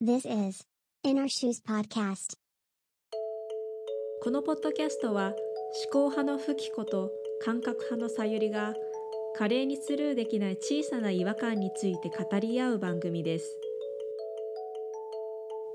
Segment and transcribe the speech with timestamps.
[0.00, 0.64] This is
[1.02, 2.36] In Our Shoes Podcast.
[4.22, 5.34] このポッドキャストは思
[5.92, 7.10] 考派のフキコと
[7.44, 8.74] 感覚派のさゆりが
[9.36, 13.58] 華麗にスルーできない小さな違和感について語り合う番組です。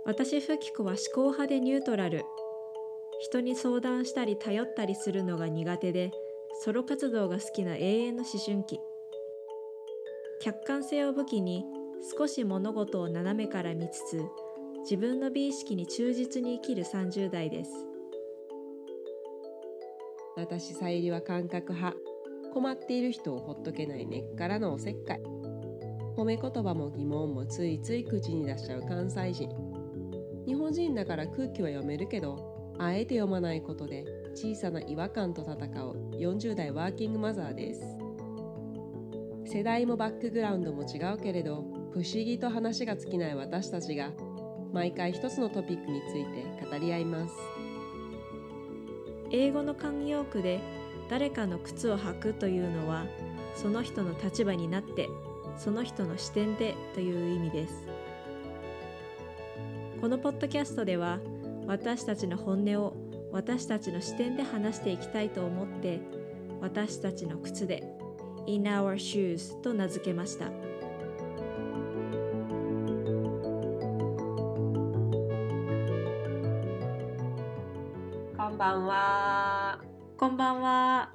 [0.06, 2.24] 私フキコは思考派でニュートラル。
[3.20, 6.12] 人に相談したり頼ったりするのが苦手で
[6.62, 8.80] ソロ活動が好きな永遠の思春期。
[10.40, 11.66] 客観性を武器に
[12.12, 14.26] 少し物事を斜めから見つつ
[14.82, 17.72] 自分の美意識に忠実に生きる30代です。
[20.36, 21.98] 私さゆりは感覚派。
[22.54, 25.22] 困っている人をほっとけない根っからのおせっかい。
[26.18, 29.50] 褒め言葉も疑問もついつい口に出しちゃう関西人。
[30.46, 34.04] 日本人だから空気は読めるけどあえて読まないことで
[34.36, 37.82] 小さな違和感と戦う40代ワーキングマザーです。
[39.46, 41.64] 世代もバックグラウンドも違うけれど
[41.94, 44.10] 不思議と話が尽きない私たちが
[44.74, 47.36] 毎回一つのトピックについて語り合います。
[49.30, 50.60] 英語の慣用句で
[51.10, 53.06] 誰かの靴を履くというのは
[53.56, 55.08] その人の立場になって
[55.58, 57.88] その人の視点でという意味です。
[60.02, 61.20] このポッドキャストでは
[61.68, 62.96] 私たちの本音を
[63.32, 66.02] 私たちの視点で話していきたいと思って
[66.60, 67.84] 私たちの靴で
[68.48, 70.63] In Our Shoes と名付けました。
[78.64, 79.82] ばんは。
[80.18, 81.12] こんばんは。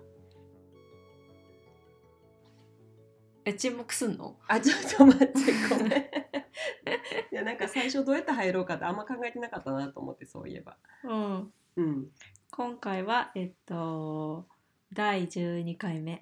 [3.47, 4.37] え沈黙すんの？
[4.47, 5.35] あちょっと待って
[5.71, 5.93] ごめん。
[7.33, 10.77] いやなんか最初どうやって入ろうかってあんま考えてなかったなと思ってそういえば。
[11.05, 11.55] うん。
[11.77, 12.13] うん。
[12.51, 14.47] 今回はえっと
[14.93, 16.21] 第12回目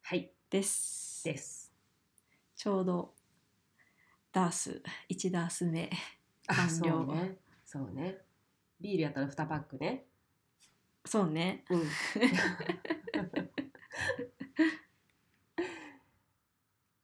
[0.00, 0.32] はい。
[0.48, 1.24] です。
[1.26, 1.70] です。
[2.56, 3.14] ちょうど
[4.32, 5.90] ダース1ダース目。
[6.46, 6.90] あ完了。
[6.90, 7.38] そうね。
[7.66, 8.24] そうね。
[8.80, 10.06] ビールやったら2パックね
[11.04, 11.64] そうね。
[11.70, 11.82] うん。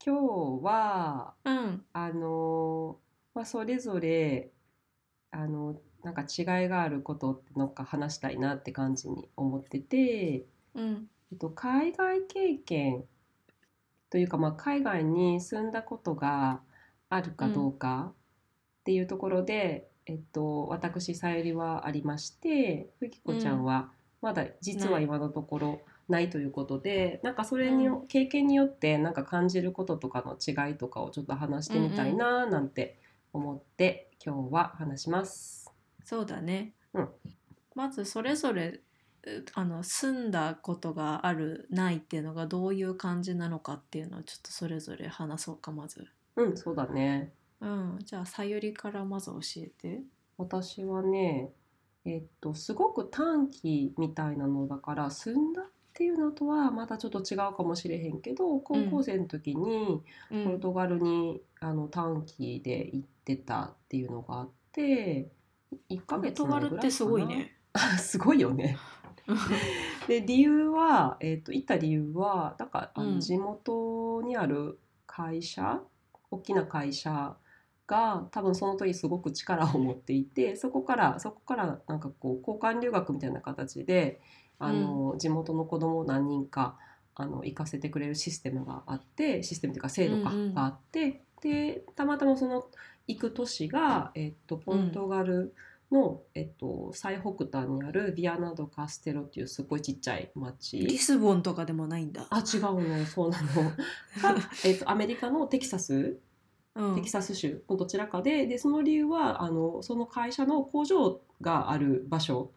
[0.05, 0.17] 今
[0.61, 1.85] 日はうん。
[1.93, 2.99] あの
[3.35, 4.51] まあ、それぞれ
[5.31, 11.11] あのなんか違いがあることってなんか話したいなって感じに思ってて、うん。
[11.31, 13.05] えっと、海外経験
[14.11, 16.63] というか、まあ、海外に住んだことが
[17.11, 18.13] あるかどうか
[18.81, 23.91] っていうところで、えっと、私さゆりはありましてふきこちゃんは
[24.23, 28.07] まだ実は今のところないということで、なんかそれに、うん。
[28.07, 32.99] 経験によってなんか感じることとかの違いとかをちょっと話してみたいななんて
[33.33, 35.71] 思って今日は話します。
[36.05, 37.09] そうだね、うん。
[37.75, 38.81] まずそれぞれ
[39.25, 46.07] うあの住んだことがあるないっていうのがどういう感じなのかっていうのをちょっとそれぞれ話そうかまず。
[46.37, 47.33] うん、そうだね。
[47.61, 47.99] うん。
[48.05, 50.03] じゃあさゆりからまず教えて。
[50.37, 51.51] 私はね
[52.05, 65.33] えっとすごく短期みたいなのだから住んだっていうのとはまたちょっと違うかもしれへんけど高校生の時にうポルトガルに、あの短期で行ってたっていうのがあって
[65.91, 67.57] 1ヶポル月トガルってすごいね。
[67.73, 68.79] あすごいよね。
[70.07, 73.15] で理由は、えっと行った理由はなんかあうん。
[73.17, 75.83] の地元にある会社、
[76.31, 77.37] 大きな会社
[77.89, 84.21] が多分その時すごく力を持っていてそこからそこからなんかこう交換留学みたいな形で
[84.61, 86.77] あの、地元の子供を何人か
[87.15, 90.55] あの行かせてくれるシステムがあってシステムというか制度か、うんうん。
[90.55, 92.67] があってでたまたまその
[93.07, 95.55] 行く都市が、えっと、ポルトガル
[95.91, 100.99] の、えっと、最北端にあるビアナド・カステロっていうすごいちっちゃいリ町。
[100.99, 102.27] スボンとかでもないんだ。
[102.29, 103.49] あ違うのそうなの。
[104.21, 106.19] が、えっと、アメリカのテキサス
[106.79, 106.95] うん。
[106.95, 112.53] テキサス州のどちらかででその理由はあのその会社の工場がある場所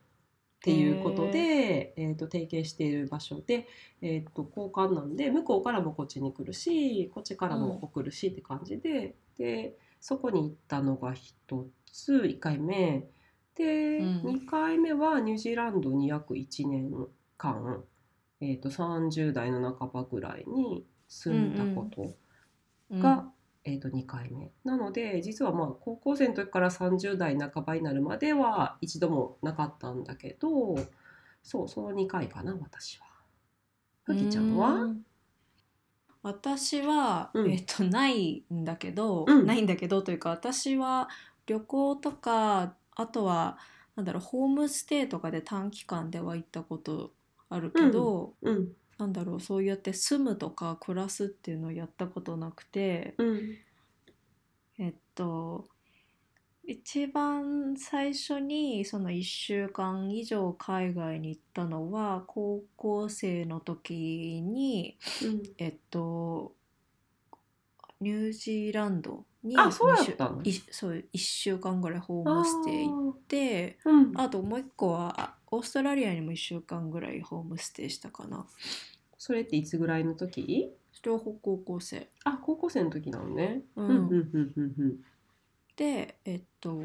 [0.61, 3.67] っていうことで、えー、と提携している場所で、
[4.01, 13.07] えー、と交換なんで向こうからもこっちに来るしこっちからも送るしって感じで,、でそこに行ったのが一つ1回目。
[13.55, 14.21] で、うん。
[14.21, 16.91] 2回目はニュージーランドに約1年
[17.37, 17.83] 間、
[18.39, 22.15] えー、と30代の半ばぐらいに住んだこと。
[22.97, 23.31] が、
[23.63, 24.51] えー、と2回目。
[24.63, 30.75] なので実はまあ高校生の時から30代半ばになるまでは一度もなかったんだけど
[31.43, 33.05] そうその2回かな私は。
[34.03, 34.69] ふきちゃんは？
[34.73, 35.05] うん。
[36.23, 37.51] 私は、うん。
[37.51, 39.45] えっとないんだけど、うん。
[39.45, 41.09] ないんだけどというか私は
[41.45, 43.57] 旅行とかあとは
[43.95, 47.11] なんだろうホームステイとかで短期間では行ったこと
[47.49, 53.57] あるけど、うんなんだろうそうやって住むとか暮らすっていうのをやったことなくてうん。
[54.77, 55.65] えっと
[56.67, 63.95] 一番最初にその1週間以上海外に行ったのは高校生の時
[64.43, 65.41] にうん。
[65.57, 66.53] えっと
[68.01, 70.31] ニュージーランドにあそうった
[70.69, 73.91] そう1週間ぐらいホームステイ行ってあー。
[73.91, 74.21] うん。
[74.21, 78.47] あともう一個はあオーストラリアにも1週間ぐらいホームステイしたかな。
[79.17, 80.71] それっていつぐらいの時？
[81.03, 82.07] 両方高校生。
[82.23, 83.61] あ高校生の時なのね。
[83.75, 84.99] ううん
[85.75, 86.79] でえっと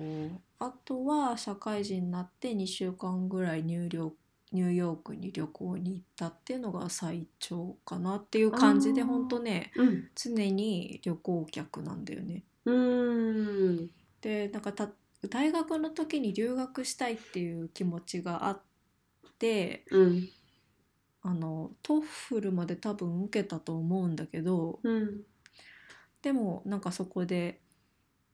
[0.58, 4.16] あとは社会人になって2週間ぐらいニューヨーク
[4.52, 9.06] ニューヨークに旅行に行ったっていうのが最長かなっていう感じであー。
[9.08, 10.08] ほんとねうん。
[10.14, 12.44] 常に旅行客なんだよね。
[12.64, 13.90] うーん。
[14.20, 14.88] でなんかた
[15.28, 18.62] 大学の時に留学したいっていう気持ちがあっ
[19.38, 20.28] てうん
[21.22, 25.26] あのトッフルまで多分受けたと思うんだけどうん
[26.22, 27.62] でもなんかそこで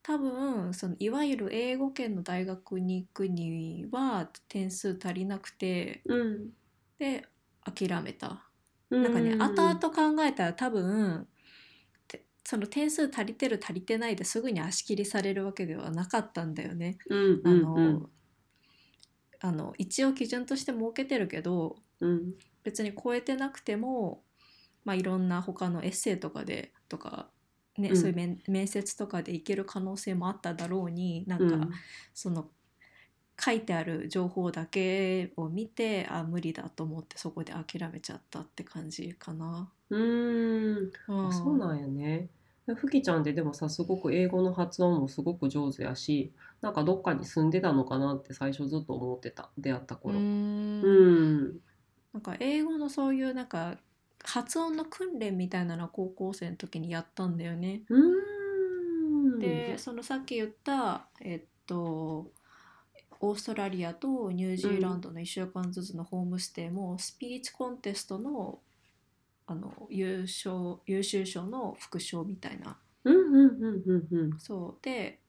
[0.02, 6.52] 多分そのいわゆる英語圏の大学に行くには点数足りなくてうん
[6.98, 7.26] で
[7.64, 8.48] 諦めた。
[8.90, 11.31] ななんかね後々考えたら多分て
[12.44, 16.98] その点数足りてる足りてないですぐに足切りされるわけではなかったんだよね。
[17.08, 18.06] うんあの、うん。
[19.40, 22.34] あの一応基準として設けてるけどうん。
[22.64, 24.22] 別に超えてなくても、
[24.84, 27.30] まあ、いろんな他のエッセイとかでとか、
[27.78, 27.96] ねうん。
[27.96, 31.70] そういう面面接とかでいける可能性もあっただろうになんか、うん。
[32.14, 32.50] その
[33.44, 39.70] 書いてある情報だけを見てあ無理だと思ってそこで諦めちゃったって感じかな。
[39.90, 42.28] うーんうんあそうなんやね。
[42.76, 50.14] ふきちゃんってでもさすごく英語の発音もすごく上手やしなんかどっかに住んでたのかなって最初ずっと思ってた出会ったう頃。
[50.20, 51.60] んうん
[52.12, 53.76] なんか英語のそういうなんか
[54.24, 57.82] 発音の訓練みたいなのは高校生の時にやったんだよね。
[57.88, 62.30] うーんでそのさっき言ったえっと
[63.22, 68.62] オーストラリアとニュージーランドの1週間ずつのホームステイもスピーチコンテストの
[69.46, 72.80] あの優勝優秀賞の副賞みたいな。
[73.04, 74.38] うんうんうんうんうん。
[74.38, 75.22] そうで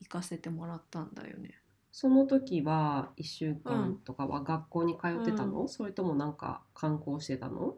[0.00, 1.62] 行かせてもらったんだよね。
[1.92, 7.76] その時は1週間とかは学校に通ってたの、それともなんか観光してたの？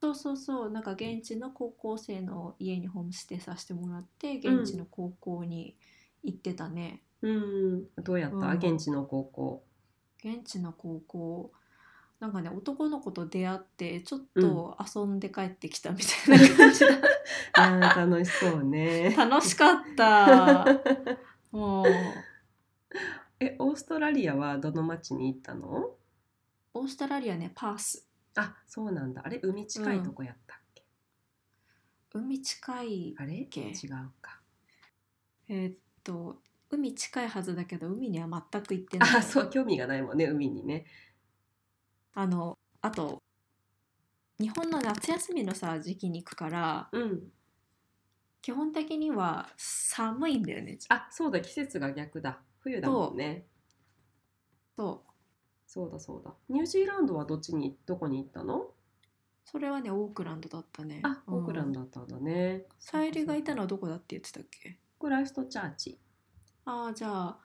[0.00, 0.70] そうそうそう。
[0.70, 5.78] なんか現地の高校生の家にホームステイさせてもらって現地の高校に
[6.22, 7.03] 行ってたね。
[7.26, 7.84] うん。
[8.02, 8.58] どうやった、うん。
[8.58, 9.64] 現地の高校。
[10.24, 11.52] 現地の高校。
[12.20, 16.80] なんかね男の子と出会ってちょっと遊んで帰ってきたみたいな感じ。
[16.86, 16.86] だ、
[17.54, 19.10] あー楽しそうね。
[19.16, 20.64] 楽しかった。
[21.50, 21.86] もう。
[23.40, 25.96] えオーストラリアはどの町に行ったの？
[26.72, 28.08] オーストラリアねパース。
[28.36, 29.22] あそうなんだ。
[29.24, 30.84] あれ海近いとこやったっけ、
[32.12, 33.44] 海近いあれ？
[33.50, 34.40] け違うか。
[35.48, 36.40] えーっと
[36.70, 40.86] 海近いはずだけど海には全く行ってないあそう興味がないもんね海にね。
[42.14, 43.22] あのあと
[44.38, 47.22] 日本の夏休みのさ時期に行くからうん。
[48.42, 53.46] 基本的には寒いんだよねあそうだ季節が逆だ冬だもんね。
[54.76, 55.10] そう
[55.66, 56.34] そうだそうだ。
[56.48, 58.66] ニュージーランドはどっちにどこに行ったの？
[59.44, 62.64] それはねオークランドだったねあオークランドドだったんだね。
[62.78, 63.56] さゆりがいたの。
[63.56, 64.78] のはどこだって言ってたっけ？
[64.98, 65.98] クライストチャーチ。
[66.64, 67.38] ああじゃあ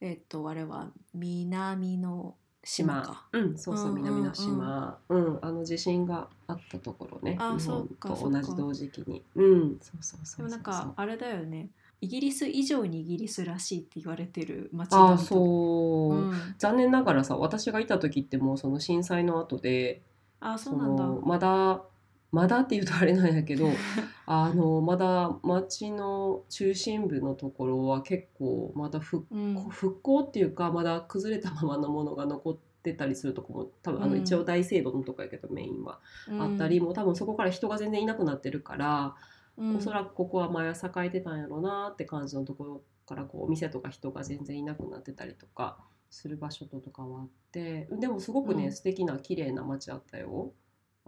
[0.00, 3.26] えっとあれは南の島か。
[3.32, 4.02] うん、そうそう、うんうんうん。
[4.02, 7.36] 南の島、うん、あの地震があったところね。
[7.40, 8.40] あ日本そうかとそうか。
[8.40, 9.24] 同じ同時期に。
[9.36, 10.36] うん、そうそうそうそう。
[10.38, 11.70] でもなんかあれだよね。
[12.00, 20.02] イギリス以上にイギリスらしいって言われてる街ああ、う、そう、うん、残念ながらさ、私がいた時ってもうその震災の後で、
[20.40, 21.04] ああそうなんだ。
[21.04, 21.82] のまだ
[22.30, 23.68] まだっていうとあれなんやけど、
[24.26, 36.00] あのまだ町の中心部のところは結構まだ復うん復興っていうかまだ崩れたままのものが残ってたりするとこも多分あのうん一応大聖堂のとこやけどメインは。
[36.38, 39.14] あったり、もう多分そこから人が全然いなくなってるから、
[39.56, 45.78] うんおそらくここは前は栄えてたんやろうなって感じのところからこうお店とか人が全然いなくなってたりとか
[46.10, 50.52] する場所とかはあってでもすごくね、うん素敵な綺麗な街だったよ。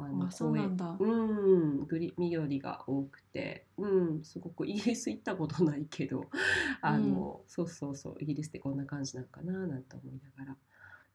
[0.05, 0.97] あのあそうなんだ。
[0.99, 6.31] うんグリ緑が多くて、うん、すごくイギリス行ったことないけど。
[6.83, 10.57] あの、そうそうそうイギリスってこんな感じなんかななんて思いながら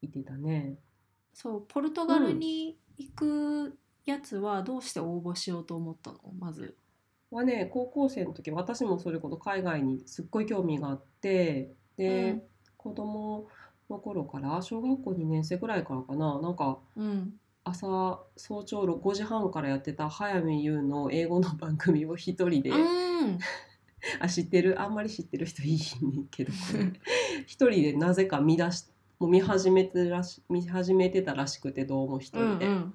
[0.02, 0.78] 行ってたね。
[1.34, 6.20] そうポルトガルに行くやつはどうして応募しようと思ったの？
[6.40, 6.78] まず。
[7.32, 11.74] はね高校生の時私もそれこそ海外にすっごい興味があって。
[11.98, 12.44] で、うん。
[12.78, 13.48] 子供
[13.90, 16.40] の頃から小学校2年生ぐらいからかな。
[16.40, 23.40] なんかうん朝早朝5時半からやってた早見優の英語の番組を一人で、うん。
[24.22, 24.80] あ知ってる？
[24.80, 26.54] あんまり知ってる人いいねんけど
[27.48, 28.86] 一人でなぜか見出し
[29.18, 32.68] もう見始めてらし見始めてたらしくてどうも一人で。
[32.68, 32.94] うん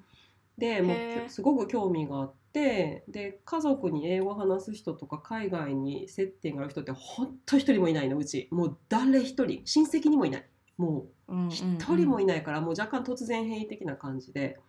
[0.57, 1.25] でもへー。
[1.25, 8.47] うすごく興味があってで家族に英語を話す人とか海外に接点がある人ってほんと一人もいないのうち。
[8.51, 9.61] もう誰一人。
[9.65, 10.45] 親戚にもいない
[10.81, 12.43] もうんう一人もいない。
[12.43, 14.59] からもう若干突然変異的な感じで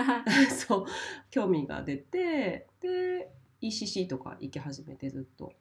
[0.68, 0.86] そう
[1.30, 5.52] 興味が出てで ECC とか行き始めてずっと。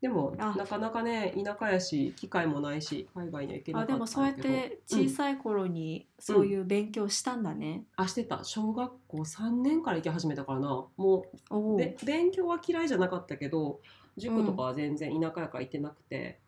[0.00, 7.84] でもあなかなかね田舎やし機会もないし海外には行けなかあったでもそうやって小さい頃にそういう勉強したんだね。
[7.96, 11.24] あしてた小学校3年から行き始めたからなも。
[11.50, 13.80] うで勉強は嫌いじゃなかったけど
[14.18, 16.38] 塾とかは全然田舎やから行ってなくて、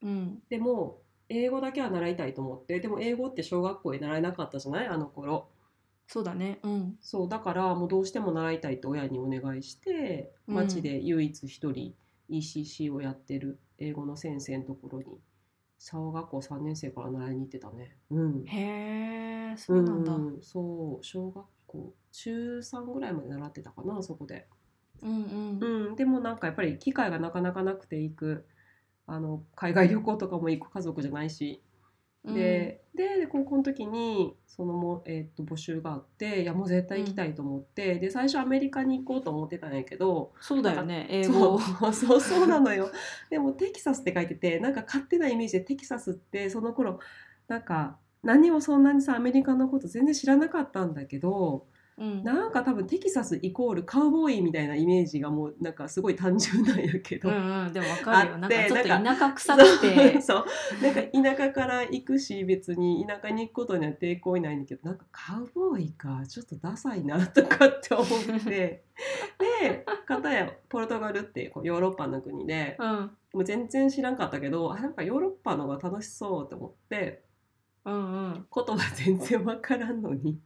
[0.00, 0.42] うん。
[0.48, 4.86] でも英語だけは習いたいと思ってでも英語って小学校で習えなかったじゃない？
[4.88, 5.48] あの頃
[6.06, 6.60] そうだね。
[6.62, 6.98] うん。
[7.00, 11.94] そうだからもうどうしても習いたいって親にお願いしてうん町で唯一一人
[12.28, 15.20] ECC をやってる英語の先生のところに
[15.78, 20.14] 小学校3年生から習いに行ってたねうんへえ、そうなんだ。
[20.14, 24.46] うんそう小学校中3ぐらいまで習ってたかなそこで
[25.02, 25.58] うんうん。
[25.60, 28.46] うん、でもなんかやっぱり機会がなかなかなくて行く
[29.06, 31.62] あの海外旅行とかも行く家族じゃないし、
[32.24, 41.06] でで高校の時にそのも、えー、と募集があっていやもう絶対行きたいと思って、で最初アメリカに行こうと思ってたんやけどそうだよね。
[41.10, 41.92] 英そ語う。
[41.92, 42.90] そう そうなのよ
[43.30, 47.00] でもテキサスって書いててなんか勝手なイメージでテキサスってその頃
[47.48, 51.66] なんか何もそんなにさアメリカのこと全然知らなかったんだけど
[51.98, 52.22] うん。
[52.24, 57.72] なんか多分テキサスイコールカウボーイみたいなイメージがもうなんかすごい単純なんやけど、うんうん。
[57.72, 58.38] でもわかるよ。
[58.38, 60.20] なんかちょっと田舎臭くて。
[60.22, 60.44] そう
[60.82, 61.02] なんか
[61.36, 68.08] 田舎から行くし別に田舎に行くことには抵抗いないんだけどなんかカウボーイかちょっとダサいなとかって思っ
[68.44, 68.84] て
[69.60, 73.10] で片やポルトガルってこうヨーロッパの国でうん。
[73.32, 77.24] もう全然知らんかったけどあなんかヨーロッパの方が楽しそうと思って
[77.84, 78.46] うんうん。
[78.54, 80.38] 言葉全然わからんのに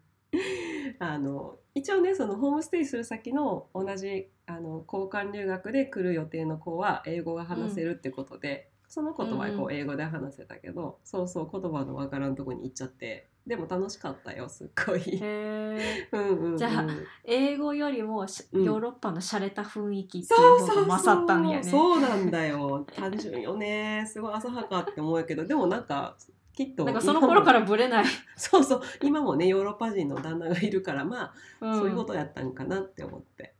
[0.99, 15.01] あの一応ねそのホームステイする先の同じあの交換留学で来る予定の子は英語が話せるってことで、その子とはこうんうう英語で話せたけど、そうそう言葉のわからんとこに行っちゃってでも楽しかったよすっごい。
[16.57, 16.87] じゃあ
[17.25, 20.85] 英語よりもヨーロッパの洒落た雰囲気っていそうそうそうう。
[20.85, 21.63] 方が勝ったんやね。
[21.63, 22.87] そうなんだよ。
[22.93, 24.05] 単純よね。
[24.09, 26.17] すごい浅はかって思うけどでもなんか
[26.57, 28.07] きっとなんかその頃からブレない。
[28.35, 28.83] そうそう。
[29.03, 31.79] 今もねヨーロッパ人の旦那がいるからまあ、ん。
[31.79, 33.55] そういうことやったんかなって思って。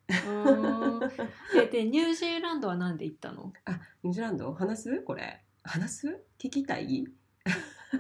[1.53, 3.53] ででニュージーランドはなんで行ったの？
[3.67, 4.51] あニュージーランド？
[4.55, 5.03] 話す？
[5.03, 5.43] これ。
[5.63, 6.25] 話す？
[6.39, 7.07] 聞きたい？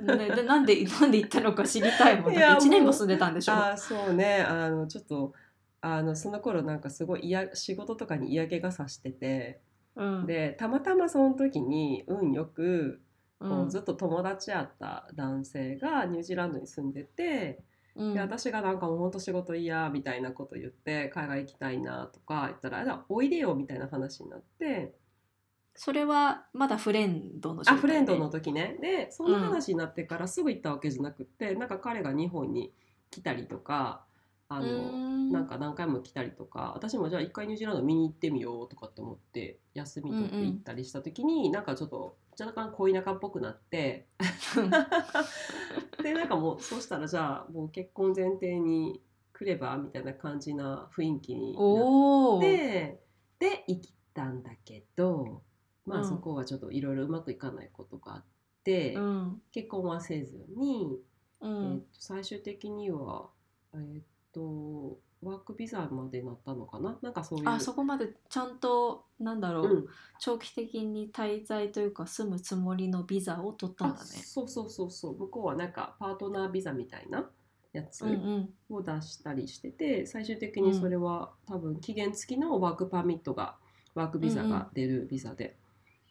[0.01, 2.33] ね、でなんで なんで行ったのか知りたいもん。
[2.33, 3.53] いやだって一年も住んでたんでしょ。
[3.53, 4.43] あそうね。
[4.43, 5.35] あのちょっと
[5.83, 9.61] あのその頃なんかすごい嫌仕事とかに嫌気がさしてて。
[9.95, 10.27] うん。
[10.27, 13.01] でたまたまその時に運よくう、
[13.39, 13.69] こうん。
[13.69, 17.63] ずっと友達やった男性がニュージーランドに住んでて、
[17.95, 18.15] うん。
[18.15, 24.95] で私がなんかもと仕事嫌みたいなこと言って海外行きたいなとか言ったら「あおいでよ」みたいな話になって。
[25.79, 27.79] それはまだフレンドの状態で？
[27.79, 28.79] あフレンドの時ね。
[28.81, 32.73] でそんな話になってからすぐ行ったわけじゃなくって、なんか彼が日本に
[33.11, 34.07] 来たりとか
[34.49, 44.07] あの、なんか何回も来たりとか私もじゃあ一回ニュージーランド見に行ってみようとかって思って休み取って行ったりした時に、なんかちょっと若干恋仲っぽくなって。
[46.03, 49.01] でなんかもうそうしたらじゃあもう結婚前提に
[49.33, 51.59] 来ればみたいな感じな雰囲気にな
[52.39, 52.41] っ。
[52.41, 53.01] て
[53.39, 55.43] で行ったんだけど
[55.85, 58.25] まあうんそこはちょっといろいろうまくいかないことがあっ
[58.65, 59.43] て、うん。
[59.53, 61.01] 結婚はせずに、
[61.43, 63.29] えーうんと最終的には
[63.75, 64.03] えっ、
[64.33, 66.97] とワークビザまでなったのかな？
[67.03, 69.87] なんかそういうあそこまでちゃんとなんだろう、うん、
[70.21, 74.07] 長期的に滞在というか住むつもりのビザを取ったんあだね。
[74.07, 75.19] そうそうそうそう。
[75.19, 77.29] 向こうはなんかパートナービザみたいな
[77.73, 78.75] やつうんうん。
[78.77, 83.57] を出したりしてて、最終的にそれは多分期限付きのワークパーミットが
[83.95, 85.57] ワークビザが出るビザで、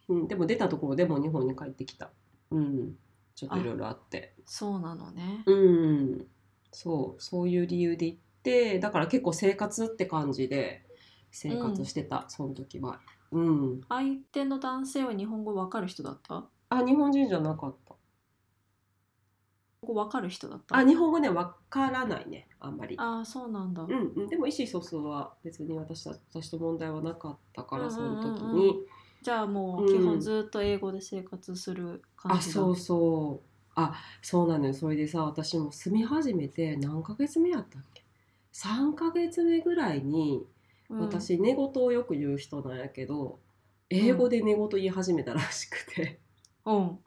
[0.08, 2.12] うんでも出たところでも日本に帰ってきた、
[2.52, 2.94] うん、
[3.34, 4.36] ちょっといろいろあって。
[4.46, 5.44] そうなのね。
[5.48, 6.28] うん。
[6.72, 7.22] そう。
[7.22, 10.86] そういう理由で行ってだから結構生活って感じで
[11.32, 13.00] 生活してた、その時は。
[13.32, 16.46] うん、相手の男性は日本語わかる人だった？
[16.70, 17.96] あ日本人じゃなかった。
[19.82, 20.78] 日本語わかる人だった？
[20.78, 22.96] あ日本語ねわからないねあんまり。
[22.98, 23.84] あーそうなんだ。
[23.84, 28.56] うんうん、でも意思疎通は別に私た私と問題はなかったからその時うんうんうん。
[28.56, 28.76] うんに、
[29.22, 32.62] じゃあもううん基本ずっと英語で生活する感じだ。
[32.62, 33.48] あそうそう。
[33.76, 34.74] あそうなのよ。
[34.74, 37.95] それでさ私も住み始めて何ヶ月目やったっけ？
[38.56, 40.46] 3ヶ月目ぐらいに
[40.90, 43.40] うん、私寝言をよく言う人なんやけど
[43.90, 46.20] 英語で寝言言い始めたらしくて、
[46.66, 47.00] うん。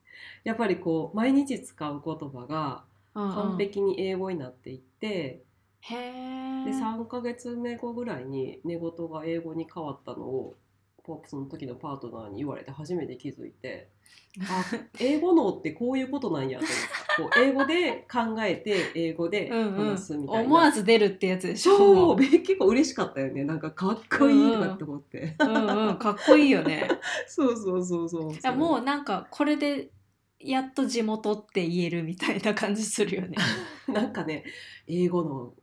[0.45, 5.43] やっぱりこう毎日使う言葉が完完璧に英語になっていって、
[5.81, 10.57] へえで3ヶ月目後ぐらいに寝言が英語に変わったのを
[11.03, 13.89] ポその時のパートナーに言われて初めて気づいて
[14.43, 14.65] あ
[15.01, 16.75] 英語脳ってこういうことなんやと思
[17.19, 19.89] こう英語で考えて英語でうんうん。
[19.91, 21.77] 話すみたいな、思わず出るってやつでしょ。
[21.77, 23.45] そう結構嬉しかったよね。
[23.45, 25.99] なんかかっこいいなって思って、うんうん。
[25.99, 26.89] かっこいいよね。
[27.27, 28.33] そうそうそうそう。
[28.33, 29.91] いやもうなんかこれで
[30.39, 33.37] やっと地元って言えるみたいな感じするよね。
[33.89, 34.45] なんかね
[34.87, 35.55] 英語の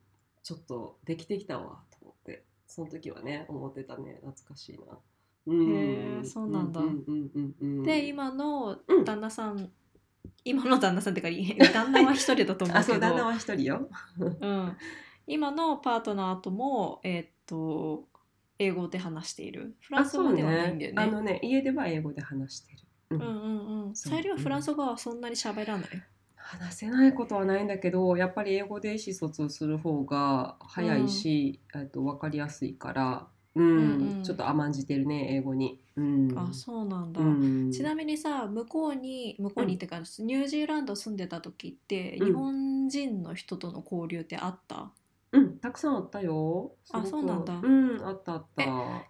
[0.43, 2.43] ちょっとできてきたわと思って。
[2.67, 4.19] その時はね思ってたね。
[4.21, 4.97] 懐かしいな。
[5.47, 5.71] うん。
[5.71, 6.81] へーそうなんだ。
[6.81, 7.83] うんうんうんうん。
[7.83, 9.05] で今のうん。
[9.05, 9.71] 旦那さん、
[10.43, 11.29] 今の旦那さんってか
[11.73, 13.89] 旦那は一人だと思うあけどそう旦那は一人よ。
[14.19, 14.77] うん、
[15.27, 18.07] 今のパートナーともえーっと
[18.57, 21.03] 英語で話しているフランス語ではないんだよね。
[21.03, 22.79] あのね家では英語で話してる。
[23.11, 23.95] うんうんうんうん。
[23.95, 25.87] さゆりはフランス語はそんなに喋らない。
[26.35, 35.79] 話せないことはないんだけどやっぱり英語で意思疎通する方が早いし、えっと分かりやすいから、うんうんうんちょっと甘んじてるね英語に。
[35.97, 37.21] うん、あそうなんだ。
[37.21, 37.71] うん。
[37.71, 42.25] ちなみにさ向こうに向こうにってか、ニュージーランド住んでた時って、うん。
[42.27, 44.91] 日本人の人との交流ってあった？
[45.31, 46.73] うん、たくさんあったよ。
[46.91, 47.55] あそうなんだ。
[47.55, 48.63] うん、あったあった。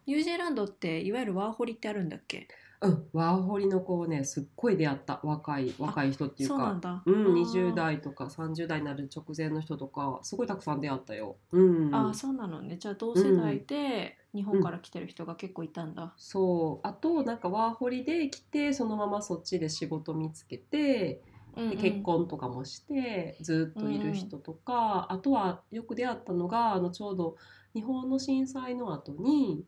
[0.06, 2.48] ニュージーランドっていわゆるワーホリってあるんだっけ？
[2.82, 5.20] うん、ワーホリの子ね、すっごい出会った。
[5.24, 6.56] 若い、若い人っていうか。
[6.56, 7.04] そうなんだ。
[7.06, 11.38] うん、あー20代とか30代になる直前の人とか、すごいたくさん出会ったよ。
[11.52, 11.96] うん。
[11.96, 12.78] あそうなのね。
[12.78, 16.14] じゃあ同世代で日本から来てる人が結構いたんだ。
[16.18, 16.88] そう。
[16.88, 21.22] あと、なんかワーホリで来て、そのままそっちで仕事見つけて、
[21.56, 27.38] うんうんで結婚とかもしてずっといる人とか、あとはよく出会ったのがあのちょうど
[27.74, 29.64] 日本の震災の後に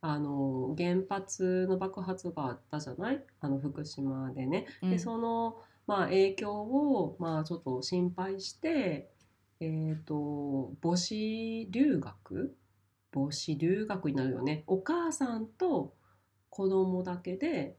[0.00, 3.24] あの原発の爆発があったじゃない？
[3.40, 4.66] あの福島でね。
[4.82, 4.90] うん。
[4.90, 9.10] でその、まあ、影響を、まあ、ちょっと心配して、
[9.60, 12.56] えー、と母子留学？
[13.12, 14.64] 母子留学になるよね。
[14.66, 15.94] お母さんと
[16.50, 17.76] 子供だけで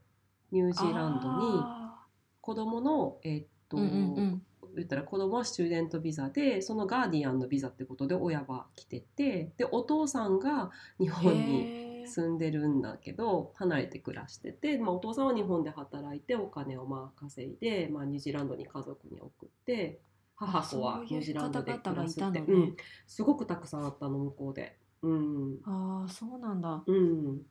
[0.52, 2.06] ニュージーランドにあ
[2.42, 4.42] 子供のえーっと、ーうんうんうん。
[4.76, 20.02] 言ったら子供はスチューデントビザでそのガーディアンのビザってことで親は来ててでお父さんが日本に住んでるんだけど離れて暮らしてて、まあ、お父さんは日本で働いてお金をまあ稼いで、まあ、ニュージーランドに家族に送って
[20.36, 22.76] 母子はニュージーランドで暮らすってねうん、
[23.08, 24.78] すごくたくさんあったの向こうで。
[25.02, 25.58] うん。
[25.66, 26.82] ああそうなんだ。
[26.86, 27.42] うん、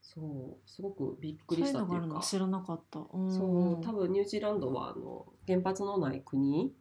[0.00, 0.70] そう。
[0.70, 2.20] すごくびっくりしたっていうか。
[2.20, 3.00] 知らなかった。
[3.12, 3.32] うん。
[3.32, 3.84] そう。
[3.84, 6.72] 多分ニュージーランドはあの原発のない国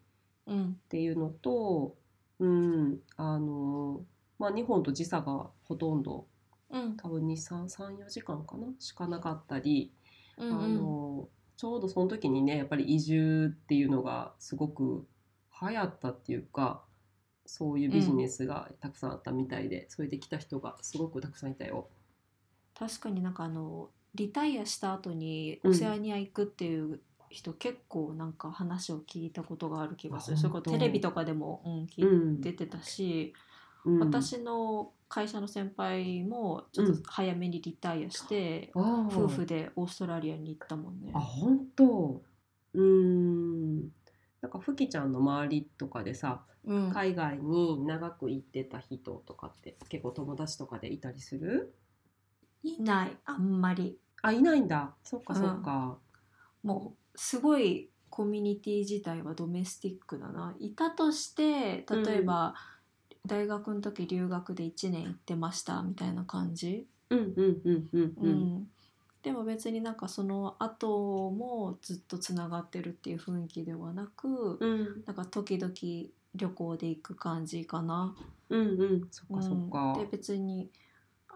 [0.45, 0.79] うん。
[0.85, 1.95] っていうのと、
[2.39, 2.99] うん。
[3.17, 4.01] あの
[4.37, 6.27] まあ、日本と時差がほとんど
[6.75, 6.97] うん。
[6.97, 8.67] 多分2334時間かな？
[8.79, 9.91] しかなかったり、
[10.37, 10.63] うんうん。
[10.63, 15.07] あのちょうどその時にねやっぱり移住っていうのがすごく
[15.61, 16.83] 流行ったっていうか
[17.45, 21.87] そういうビジネスがたくさんあったみたいで、それで来た人がすごくたくさんいたよ。
[22.77, 25.71] 確かになんかあのリタイアした後にうん。
[25.71, 30.37] オセアニア行くっていう人、結構なんか話を聞いたことがある気がする。
[30.37, 32.39] あそれこそ本当テレビとかでも、うん、聞うん。
[32.39, 33.33] い出てたし、
[33.85, 39.07] うん、私の会社の先輩もちょっと早めにリタイアして、あー。
[39.07, 41.11] 夫婦でオーストラリアに行ったもんね。
[41.13, 41.19] あ。
[41.19, 42.21] 本当。
[42.73, 43.81] うーん。
[44.41, 51.75] なんかふきちゃんの周りとかでさうん、海外に長く行ってた人とかって結構友達とかでいたりする？
[52.63, 53.15] いない。
[53.25, 53.99] あんまり。
[54.23, 54.95] あいないんだ。
[55.03, 55.99] そっかそっか、
[56.63, 60.55] もうすごいコミュニティ自体はドメスティックだな。
[60.57, 62.55] いたとして例えば、
[63.25, 68.31] 大学の時留学で1年行ってましたみたいな感じ、うん、うんうんうんううん。
[68.31, 68.67] ん
[69.23, 75.03] でも別になんかその後もずっとつながってるっていう雰囲気ではなく、うん。
[75.05, 75.73] なんか時々
[76.35, 78.15] 旅行で行く感じかな。
[78.49, 79.07] うんうん。
[79.09, 80.69] そっかそっか、うん、で別に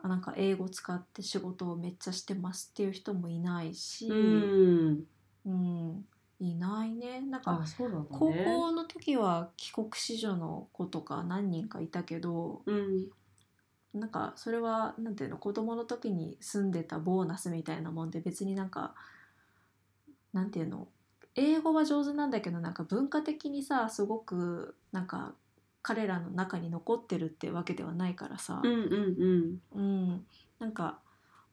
[0.04, 5.06] あなんか英語使って仕事をめっちゃしてますっていう人もいないし、うん。
[5.46, 6.06] うん、
[6.40, 7.22] いないね。
[7.22, 7.62] なんか
[8.12, 8.46] 高ね。
[8.46, 13.10] 校の時は帰国子女の子とか何人かいたけどうん。
[13.94, 18.94] なんかそれはなんていうの子供の時に住んでたボーナスみたいなもんで別になんか
[20.32, 20.88] なんていうの
[21.36, 25.34] 英語は上手なんだけどなんか文化的にさすごくなんか
[25.82, 29.62] 彼らの中に残ってるってわけではないからさ、うんうん。
[29.74, 30.26] うん、
[30.60, 31.00] なんか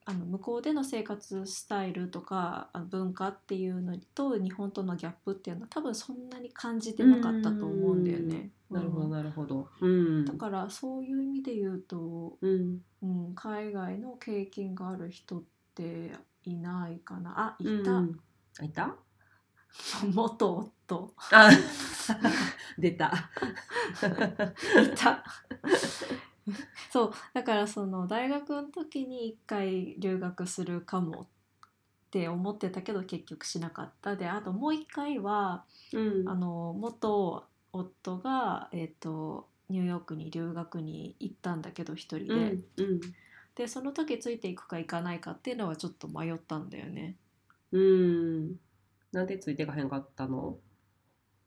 [0.09, 8.51] あの向こうでの生活スタイルとかあの文化っていうのと日本とのギャップっていうのは多分そんなに感じてなかったと思うんだよね。
[8.71, 9.11] なるほどうん。
[9.11, 9.69] なるほど。
[9.81, 10.25] うん。
[10.25, 12.79] だからそういう意味で言うと、うん。
[13.03, 15.43] うん、海外の経験がある人っ
[15.75, 16.13] て
[16.45, 17.57] いないかな。
[17.59, 18.21] あいた、うん。
[18.61, 18.95] あいた？
[20.15, 20.55] 元
[20.87, 21.15] 夫。
[21.33, 21.51] あ。
[22.79, 23.13] 出た。
[24.83, 25.25] いた
[26.93, 31.27] そうだからその大学の時に一回留学するかもっ
[32.11, 34.17] て思ってたけど結局しなかった。
[34.17, 36.29] であともう一回はうん。
[36.29, 43.01] あの元夫が、えー、とニューヨークに留学に行ったんだけど一人で、うんうん。
[43.55, 47.17] でその時ついていくか行かないかっていうのはちょっと迷ったんだよね。
[47.73, 48.57] うん。
[49.13, 50.59] なんでついていかへんかったの？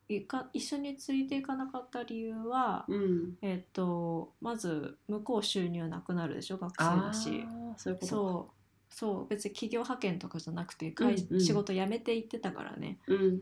[0.09, 3.37] いか一緒についていかなかった理由は、うん。
[3.41, 7.45] えっ、とまず向こう収入なくなるでしょ学生だし。
[7.77, 8.93] そうそう。
[8.93, 9.27] そう。
[9.27, 11.41] 別に企業派遣とかじゃなくて会、うんうん。
[11.41, 12.99] 仕事辞めて行ってたからね。
[13.07, 13.37] うん。
[13.37, 13.41] っ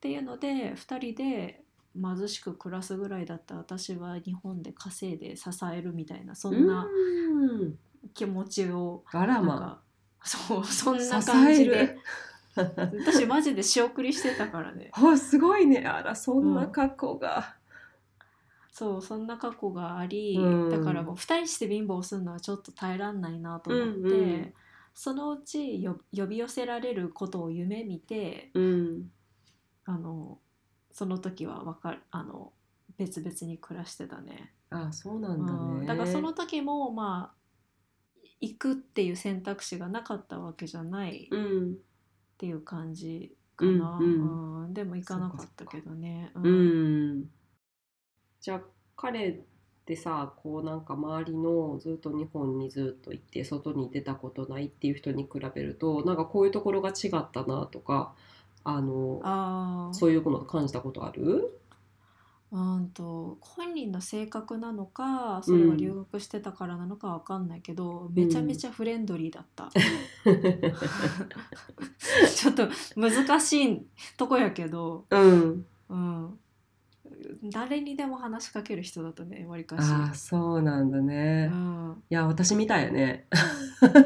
[0.00, 7.78] ていうので2人で貧しく暮らすぐらいだった私は日本で稼いで支えるみたいなそんなうん。
[8.14, 9.82] 気持ちをあらま
[10.24, 11.70] そうそんあな感じで。
[11.70, 11.98] る
[12.54, 14.90] 私マジで仕送りしてたからね。
[14.94, 15.86] あすごいね。
[15.86, 17.56] あらそんな過去が、
[18.70, 20.70] そうそんな過去があり、うん。
[20.70, 24.54] だからもう2人して貧乏するのはちょっと耐えらんないなと思って、うんうん。
[24.94, 29.10] そのうちよ呼び寄せられることを夢見てうん。
[29.84, 30.38] あの
[30.90, 32.52] その時はわかるあの
[32.98, 34.52] 別々に暮らしてたね。
[34.68, 35.86] あそうなんだね、うん。
[35.86, 37.42] だからその時もまあ
[38.40, 41.30] 行くっていう選択肢がなかったわけじゃない。
[41.32, 41.78] っうん
[42.42, 44.64] ていう感じかな、うん。
[44.64, 44.74] うん。
[44.74, 46.32] でも行かなかったけどね。
[46.34, 47.18] ううん。
[47.20, 47.30] ん。
[48.40, 48.60] じゃあ
[48.96, 49.40] 彼っ
[49.84, 58.12] てさこうなんか周りのずっと日本にずっといて外に出たことないっていう人に比べるとなんかこういうところが違ったなとか
[58.64, 59.20] あの
[59.94, 61.60] そういうの感じたことある？
[62.52, 69.70] うんと本人の性格なのかそれは留学してたからなのかわかんないけど、めちゃめちゃフレンドリーだった、
[72.36, 73.86] ちょっと難しい
[74.18, 75.64] とこやけど、うん。
[75.88, 76.38] うん、
[77.44, 83.28] 誰にでも話しかける人だったねわりかし、ああそうなんだね、いうん、や私みたいよね。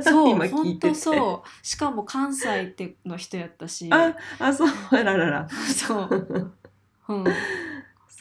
[0.03, 1.67] そう 本当そう。
[1.67, 3.89] しかも関西っての人やったし。
[3.93, 4.69] ああそう。
[4.93, 5.49] あららら。
[5.67, 6.53] そう、
[7.09, 7.25] うん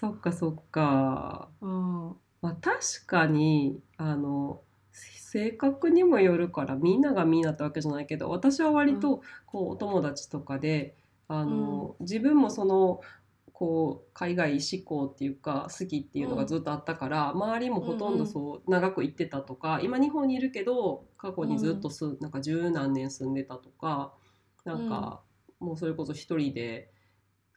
[0.05, 1.49] そっかそっか。
[1.61, 2.15] うん。
[2.41, 10.95] まあ確かにあの性格にもよるからみんながみんなってわけじゃないけど私は割とこうお友達とかで
[11.27, 13.01] あの、自分もその
[13.51, 24.13] こう海外志向っていうか好きっていうのがずっとあったから、周りもほとんどそう長く行ってたとか、今日本にいるけど過去にずっとす、なんか十何年住んでたとか
[24.65, 25.21] なんか、
[25.59, 26.91] もうそれこそ一人で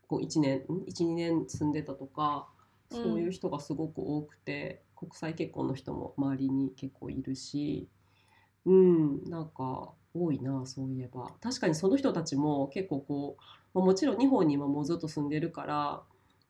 [0.09, 2.49] こう1年12年住んでたとか
[2.91, 7.87] そういう人がすごく多くて、国際結婚の人も周りに結構いるし
[8.65, 11.31] うんなんか多いなそういえば。
[11.41, 13.43] 確かにその人たちも結構こう、
[13.75, 16.03] まあもちろん日本に今もうずっと住んでるから、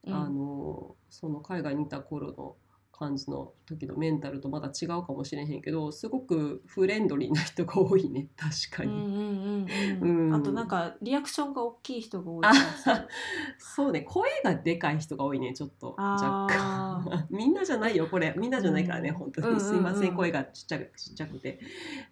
[0.05, 0.13] うん。
[0.13, 2.55] あのその海外にいた頃の
[2.99, 8.27] 感じの時のメンタルとまた違うかもしれへんけどすごくフレンドリーな人が多いね。
[8.35, 9.65] 確かに。
[10.01, 12.43] うんあとなんかリアクションが大きい人が多い
[13.57, 14.01] そうね。
[14.01, 15.95] 声がでかい人が多いねちょっと。
[15.97, 17.27] 若あ干。
[17.31, 18.35] みんなじゃないよこれ。
[18.37, 19.15] みんなじゃないからね、うん。
[19.15, 19.47] 本当に。
[19.47, 19.65] うんうんうん。
[19.65, 21.59] すいません声がちっちゃくちっちゃくて。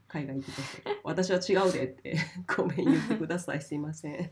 [0.08, 1.02] 海外行ってた人。
[1.04, 2.18] 私は違うでって
[2.56, 3.62] ごめん言ってください。
[3.62, 4.32] すいません。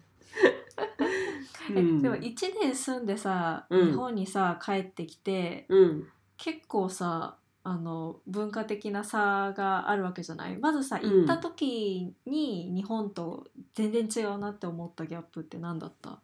[1.71, 3.87] えでも1年住んでさ、うん。
[3.89, 10.57] 日本にさ帰ってきてうん結構さあの文化的な差があるわけじゃない？
[10.57, 11.11] まずさうん。
[11.19, 16.21] 行った時に日本と全然違うなって思ったギャップって何だった？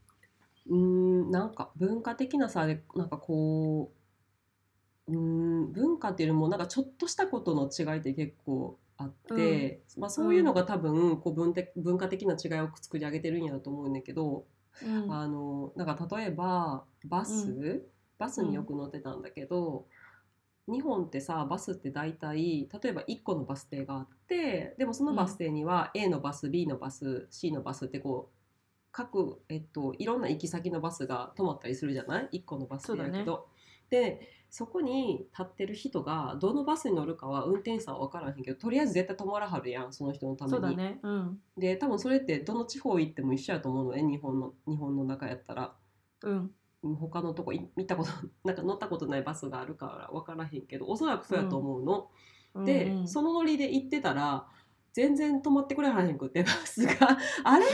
[0.68, 3.92] うーんなんか文化的なさでなんかこ
[5.08, 5.18] ううー
[5.70, 14.46] ん文化っていうよりもなんかちょっとしたことの違いって結構あって、まあ、そういうのが多分こう文的文化的な違いを作り上げてるんやと思うんだけど、
[14.84, 15.12] うん。
[15.12, 19.88] あのなんか例えばバス、うバスによく乗ってたんだけど、
[20.68, 28.42] 日本ってさバスって大体例えば1個のバス停があってでもそのバス停には A のバス B のバス C のバスってこう
[28.92, 33.48] 各、えっと、いろんな行き先のバスが止まったりするじゃない？1個のバス停だけど。
[33.90, 40.56] でそこに立ってる人がどのバスに乗るかは運転手さんは分からへんけどとりあえず絶対止まらはるやんその人のために。
[40.56, 45.76] そうだねうんで多分それってどの地方行っても一緒やと思うのね日本の日本の中やったら。
[46.24, 48.10] うんうん他のとこい見たこと
[48.44, 52.10] なんか乗ったことないバスがあるから分からへんけどおそらくそうやと思うの。
[52.66, 53.08] で、うんうん。
[53.08, 54.48] そのノリで行ってたら
[54.94, 56.94] 全然止まってくれはへんくって バスが
[57.44, 57.66] あれ？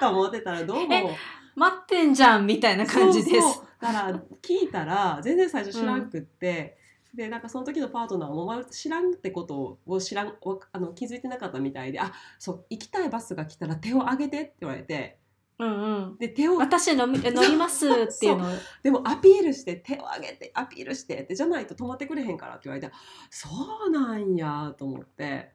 [0.00, 0.94] と思ってたらどうも。
[0.94, 1.16] え
[1.54, 3.62] 待ってんじゃんみたいな感じです。
[3.80, 6.78] だから聞いたら全然最初知らんくって、
[7.14, 10.34] でなんかその時のパートナーも知らんってことを知らんわ
[10.72, 15.17] あの気づいてなかったみたいで「あそう行きたいバスが来たら手を挙げて」って言われて
[15.58, 16.16] うんうん。
[16.18, 18.46] で手を私飲み乗りますっていうの。
[18.46, 18.50] を
[18.82, 22.92] でもアピールして手を挙げてアピールしてってじゃないと止まってくれへんからって言われて
[23.30, 23.48] そ
[23.86, 25.52] うなんやと思って。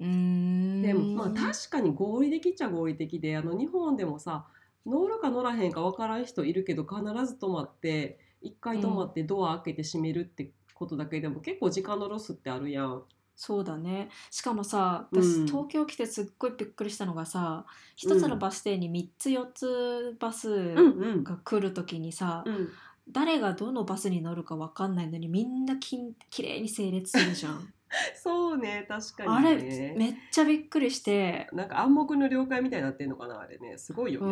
[0.00, 0.82] うーん。
[0.82, 4.46] でもまあ確かに合理的っちゃ合理的であの日本でもさ
[4.86, 13.02] 乗るか乗らへんか分からん人いるけど必ず止まって一回止まってドア開けて閉めるってことだけでも結構時間のロスってあるやん。
[13.44, 14.08] そうだね。
[14.30, 15.20] しかもさうん。
[15.20, 21.24] 私東京来てすっごいびっくりしたのがさ一つのバス停に3つ4つバスうんうん。
[21.24, 22.68] が来る時にさ、うん。
[23.10, 27.74] 誰がどのバスに乗るか分かんないのにみんなきんきれいに整列するじゃん
[28.16, 29.94] そうね確あれかにね。
[29.96, 33.76] めっちゃびっくりして、なんか暗黙の了解みたいになってんのかなあれね。
[33.76, 34.26] すごいよね。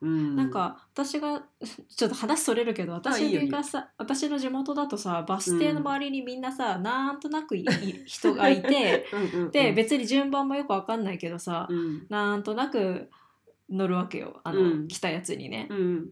[0.00, 1.42] うん、うん、なんか私が
[1.88, 12.06] ちょっと話それるけど私がさ私の地元だとさバス停の周りにみんなさ、なんとなく人がいて うんうんうん、で別に順番もよく分かんないけどさ、うん。
[12.08, 13.10] なんとなく
[13.68, 14.40] 乗るわけよ。
[14.44, 14.88] あの、うん。
[14.88, 15.68] 来たやつにね。
[15.70, 16.10] う、ん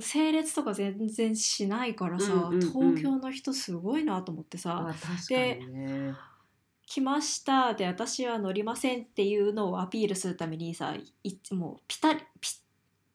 [0.00, 6.14] 整列とか全然しないからさ、うんうんうん東京の人すごいなと思ってさあ確かにね。
[6.86, 12.50] 「来ました」で私は乗りませんっていうのをアピールするためにさいつもピタリピ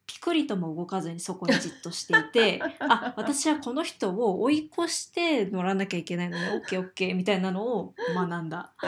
[0.07, 8.73] ピクリとも動かずにそこにじっとしていて あ私はこの人を追い越して乗らなきゃいけないのにオッケーオッケーみたいなのを学んだ。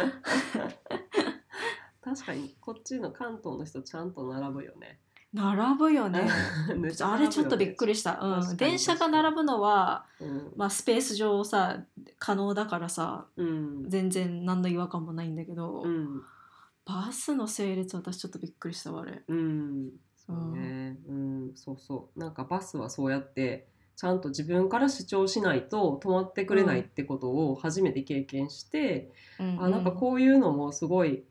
[2.02, 5.00] 確かにこっちの関東の人ちゃんと並ぶよね。
[5.34, 6.28] 並ぶよね。
[7.02, 7.94] あれちょっとびっくり。
[7.94, 10.54] りした、うん、電車が並ぶのは、うん。
[10.56, 11.84] まあ、スペース上さ
[12.20, 13.90] 可能だからさうん。
[13.90, 16.22] 全然何の違和感もないんだけど、うん。
[16.86, 19.24] バスの整列私ちょっとびっくりしたわあれ。
[19.28, 19.92] うん。
[20.16, 20.52] そう。
[20.52, 22.20] ね、うん、そうそう。
[22.20, 29.64] なんかバスはそうやってちゃんと自分から主張しないと止まってくれないってことを初めて経験して、うん。
[29.64, 31.24] あなんかこういうのもすごい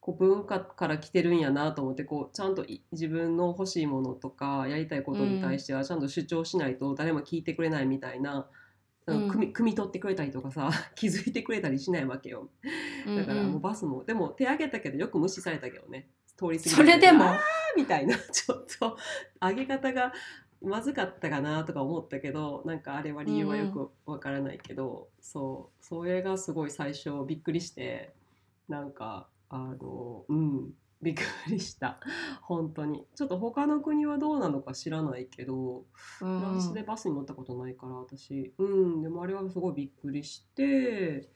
[0.00, 8.48] こう文化から来てるんやなと思ってこうちゃんとい自分の欲しいものとかやりたいことに対してはちゃんと主張しないと誰も聞いてくれないみたいな。
[9.06, 9.30] うん。
[9.30, 12.48] 汲み取ってくれたりとかさ 気づいてくれたりしないわけよ。
[13.06, 16.08] うんだからうんもうバスも、でも手挙げたけどよく無視されたけどね。
[16.36, 17.24] 通り過ぎたそれでも。
[17.24, 17.38] あー
[17.76, 18.16] みたいな。
[18.32, 18.96] ちょっと
[19.40, 20.12] 上げ方が
[20.62, 28.14] まずかったかなとか思ったけどなんかあれは理由はよくわからないけど、そうそれがすごい最初びっくりして
[28.68, 30.74] なんかあのうん。
[31.02, 31.98] びっくりした。
[32.42, 33.06] 本当に。
[33.14, 38.52] ちょっと他の国はどうなのか知らないけどフランスでバスに乗ったことないから私。
[38.58, 39.02] うん。
[39.02, 41.32] でもあれはすごいびっくりして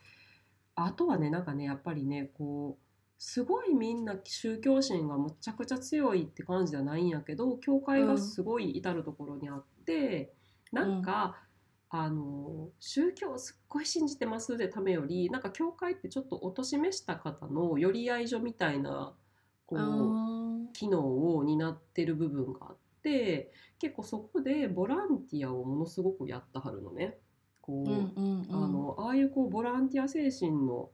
[0.74, 2.84] あとはねなんかねやっぱりねこう
[3.16, 10.34] すごいみんな宗教心がむちゃくちゃ強いって感じじゃないんやけど教会がすごい至る所にあって、
[10.72, 11.43] なんか、
[11.96, 19.14] あの宗教をすっごい信じてますでためよりなんか教会ってちょっとお年めした方の寄り合い所みたいな
[19.66, 19.78] こう。
[19.78, 20.34] あ
[20.74, 27.18] 機能を担ってる部分があって結構そこでボランティアをものすごくやったはるのね。
[27.62, 30.90] こうーうんうんうんあのああいうこうボランティア精神の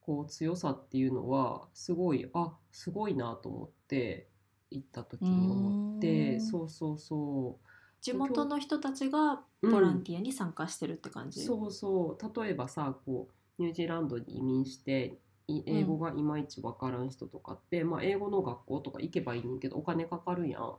[0.00, 4.28] こう強さっていうのはすごいあすごいなと思って
[4.70, 7.67] 行った時に思ってんそうそうそう
[8.00, 11.44] 地元の人たちがボランティアに参加してるって感じ？
[11.44, 20.74] そうそう例えばさこうニュージーランドに移民してい英語がいまいちわからん人とかって、まあ、英語の学校とか行けばいいねんけどお金かかるやん。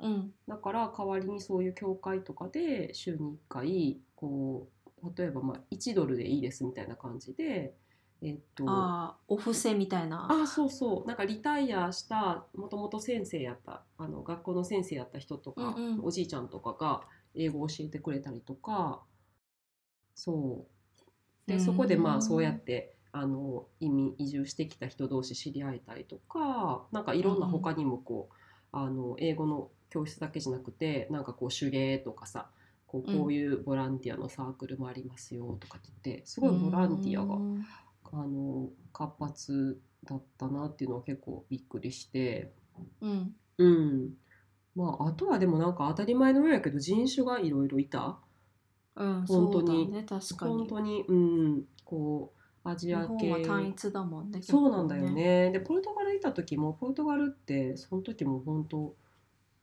[0.00, 4.68] うんだから代わりにそういう教会とかで週に1回こ
[5.02, 7.74] う例えばまあ1ドルでいいですみたいな感じで
[8.24, 10.28] えっとああお布施みたいな。
[10.30, 11.08] あそうそう。
[11.08, 16.04] なんかリタイアしたもともと先生やったあの学校の先生やった人とか、うんうん。
[16.04, 17.02] おじいちゃんとかが
[17.34, 19.02] 英語を教えてくれたりとか。
[20.14, 21.50] そう。
[21.50, 28.34] でそこでまあそうやってあの移民移住してきた人同士知り合えたりとかなんかいろんな他にもこう、
[28.70, 32.50] あの英語の教室だけじゃなくてなんかこう手芸とかさ
[32.86, 33.18] こううん。
[33.18, 37.66] こういうボランティアのサークルもありますよとかって言ってすごいボランティアがうん
[38.12, 42.52] あの活発だったなっていうのは結構びっくりして、
[43.00, 43.34] うん。
[43.58, 44.14] うん、
[44.74, 48.18] まああとはでもなんか当たり前のようやけど人種がいろいろいた。
[48.96, 49.90] うん、本当に。
[49.90, 50.52] ね確かに。
[50.52, 55.50] 本当に、うん、こうアジ日本ア系は単一だもんねそうなんだよね。
[55.50, 58.94] でポルトガルいた時もポルトガルってその時も本当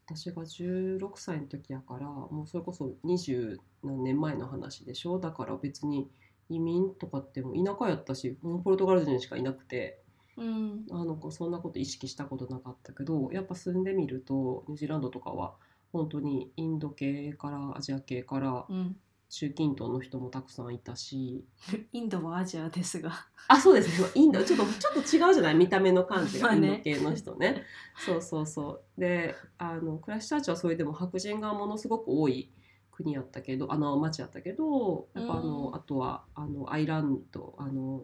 [0.05, 5.19] 私が16歳の時やからもうそれこそ20何年前の話でしょ？
[5.19, 6.09] だから別に
[6.49, 10.01] 移民とかっても田舎やったしポルトガル人しかいなくて
[10.37, 10.85] うん。
[10.91, 15.53] あのそんなこと意識したことなかったけどやっぱ住んでみるとニュージーランドとかは
[15.91, 18.95] 本当にインド系からアジア系からうん
[19.31, 21.45] 中近東の人もたくさんいたし。
[21.93, 23.11] インドはアジアですが。
[23.47, 24.07] あそうですね。
[24.15, 25.53] インドちょっとちょっと違うじゃない？
[25.55, 27.61] 見た目の感じがインド系の人ね。
[27.95, 28.99] そうそうそう。
[28.99, 32.51] であのクライストチャーチはそれでも白人がものすごく多い
[32.99, 35.75] 国やったけどあの町やったけどやっぱあの、うん。
[35.75, 38.03] あとはあのアイランドあの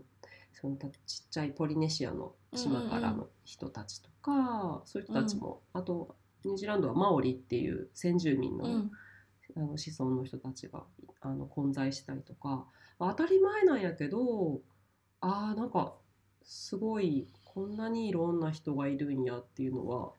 [0.54, 8.92] そのたちっちゃいポリネシアの島からの人たちとか、そういう人たちも、あとニュージーランドはマオリっていう先住民の,、うん。
[9.58, 10.84] あの子孫の人たちが
[11.20, 12.66] あの混在したりとか
[13.00, 14.62] 当たり前なんやけど
[15.20, 15.96] あーなんか
[16.44, 20.12] すごいこんなにいろんな人がいるんやっていうのは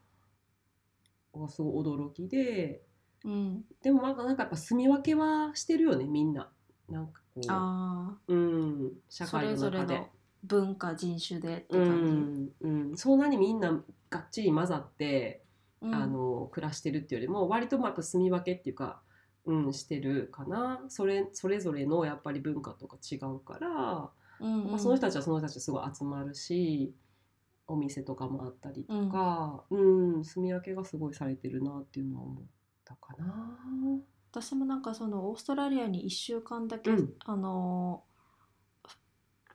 [1.32, 2.82] はすごい驚きで
[3.24, 3.64] うん。
[3.83, 6.50] でもなんかなんかやっぱ住み分けはしてるよねみんな。
[6.88, 7.46] なんかこう。
[7.48, 9.87] あうん、あ社会それの中で。
[9.87, 10.09] ぞれの。
[10.44, 15.42] 文化人種でってう感んうん、そんなにみんながっちり混ざって、
[15.83, 15.94] じ、うん。
[15.94, 19.00] あの暮らしてるっていうよりも割とまあ住み分けっていうか、
[19.44, 20.83] うん、してるかな。
[20.88, 24.70] それそれぞれのやっぱり文化とか違うから、うんうん。
[24.70, 26.94] まあ、その人たちはその人たちですごい集まるし
[27.66, 30.24] お店とかもあったりとか、うん。
[30.24, 32.40] 住み分けがすごいされてるなっていうのは思
[32.87, 33.59] ったかな。
[34.31, 37.14] 私もなんかそのオーストラリアに1週間だけ、うん。
[37.25, 38.05] あの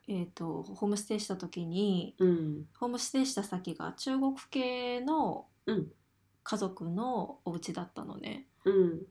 [0.08, 2.64] えー、とホームステイした時にうん。
[2.78, 5.92] ホームステイした先が中国系のうん。
[6.44, 8.48] 家族のお家だったのね。
[8.64, 9.02] うん。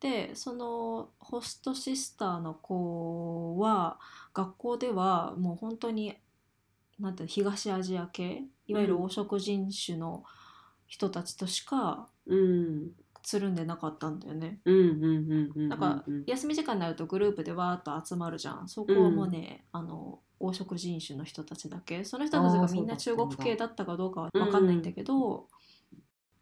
[0.00, 3.98] でそのホストシスターの子は
[4.32, 6.16] 学校ではもう本当に
[6.98, 10.24] なんて東アジア系いわゆる黄色人種の
[10.86, 12.90] 人たちとしかうん
[13.22, 14.60] つるんでなかったんだよね。
[14.64, 15.08] うんうんう
[15.52, 16.24] んうんなんかうん。
[16.26, 18.68] 休み時間になるとグループでわーっと集まるじゃん。
[18.68, 22.04] そこはもうね、あの黄色人種の人たちだけ。
[22.04, 25.48] その人たちがみんな中国系だったかどうかは分かんないんだけど、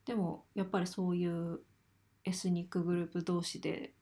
[0.05, 1.61] でもやっぱりそういう
[2.25, 3.93] エスニックグループ同士で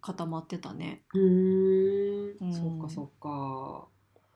[0.00, 2.48] 固まってたね、うーうん。
[2.48, 3.88] んそっかそっか。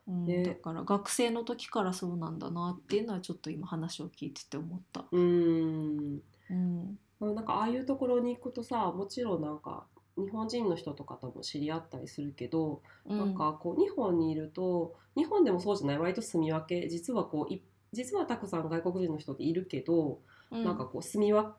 [0.07, 5.07] うんねだから学生の時からそうなんだなっていうのはちょっと今話を聞いてて思った。
[5.11, 6.23] うーん。
[6.51, 13.19] うんなんかああいうところに行くとさもちろんなんか日本人の人とかとも知り合ったりするけど、うん。
[13.19, 15.99] なんかこう日本にいると日本でもそうじゃない？
[15.99, 20.65] 割と住み分け実はこうい実はたくさん外国人の人っているけど、うん。
[20.65, 21.53] なんかこう住み分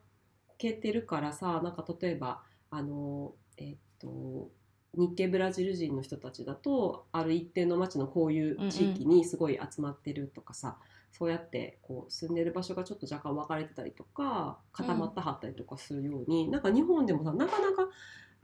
[0.58, 4.50] けてるからさなんか例えばあのえっと
[4.96, 10.78] 日系ブラジル人の人たちだとある一定の町のこういう地域にすごい集まってるとかさ、
[11.12, 17.88] そうやってこう住んでる場所がちょっと若干分かれてたりとか固まったはったりとかするように、なんか日本でもさなかなか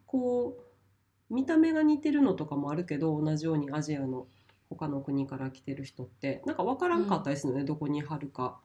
[0.06, 0.56] こ
[1.30, 4.26] う見た目が似てるのとかもあるけど同じようにアジアの
[4.68, 8.58] 他の国から来てる人ってなんか分からんかったりするのね、どこに貼るか。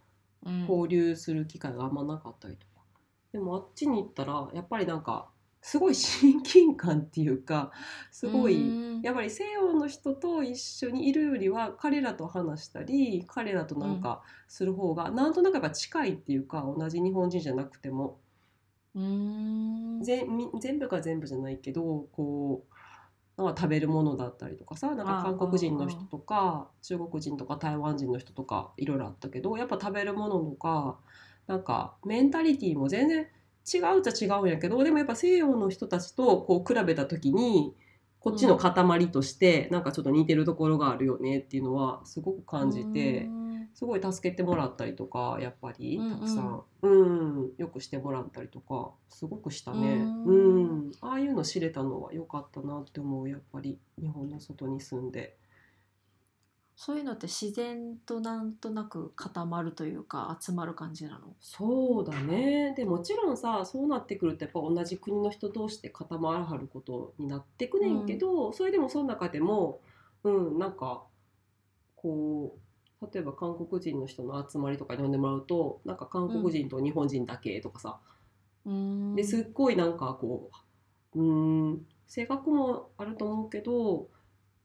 [0.46, 0.62] うん。
[0.62, 2.84] 交流する機会があんまなかったりとか。
[3.34, 5.30] でもあっちに行ったらやっぱりなんか
[5.62, 7.72] すごい親近感っていうか
[8.12, 9.02] すごいうん。
[9.02, 18.20] やっぱり西洋の人と一緒にいるよりは彼らと話したり彼らとなんかする方がなんとなくやっぱ近いっていうか同じ日本人じゃなくても。
[18.96, 20.02] うん。
[20.02, 22.66] 全部が全部じゃないけどこ
[23.38, 31.00] うなんか食べるものだったりとかさなんかあ韓国人の人とか中国人とか台湾人の人とかいろいろあったけどやっぱ食べるものとか
[31.46, 33.28] なんかメンタリティーも全然
[33.74, 37.76] 違うっちゃ違うんやけどでもやっぱ西洋の人たちとこう比べた時に
[38.20, 43.26] こっちの塊としてなんかちょっと似てるところがあるよねっていうのはすごく感じて。
[43.26, 43.48] うん。
[43.78, 46.12] すごい助けてもらったりとかやっぱりうんうん。
[46.14, 46.90] たくさん、う
[47.46, 47.52] ん。
[47.60, 50.04] よくしてもらったりとかすごくしたね。
[50.26, 50.92] ううんん。
[51.00, 55.38] ああいうの知れたのは良かったなって思うやっぱり日本の外に住んで
[56.80, 61.34] そういうのって自然となんとなく固まるというか集まる感じなの？
[61.42, 62.76] そうだね。
[62.78, 69.80] でもちろんさそうなってくるとやっぱ同じ国の人同士で固まらはることになってくねんけど、それでもその中でも
[70.24, 71.04] うんなんか
[71.96, 72.56] こ
[73.02, 77.98] う例えば韓国人の人の集まりとかに呼んでもらうとなんか韓国人と日本人だけとかさ、
[78.68, 79.16] うん。
[79.16, 80.52] ですっごいなんかこ
[81.16, 84.10] ううーん性格もあると思うけど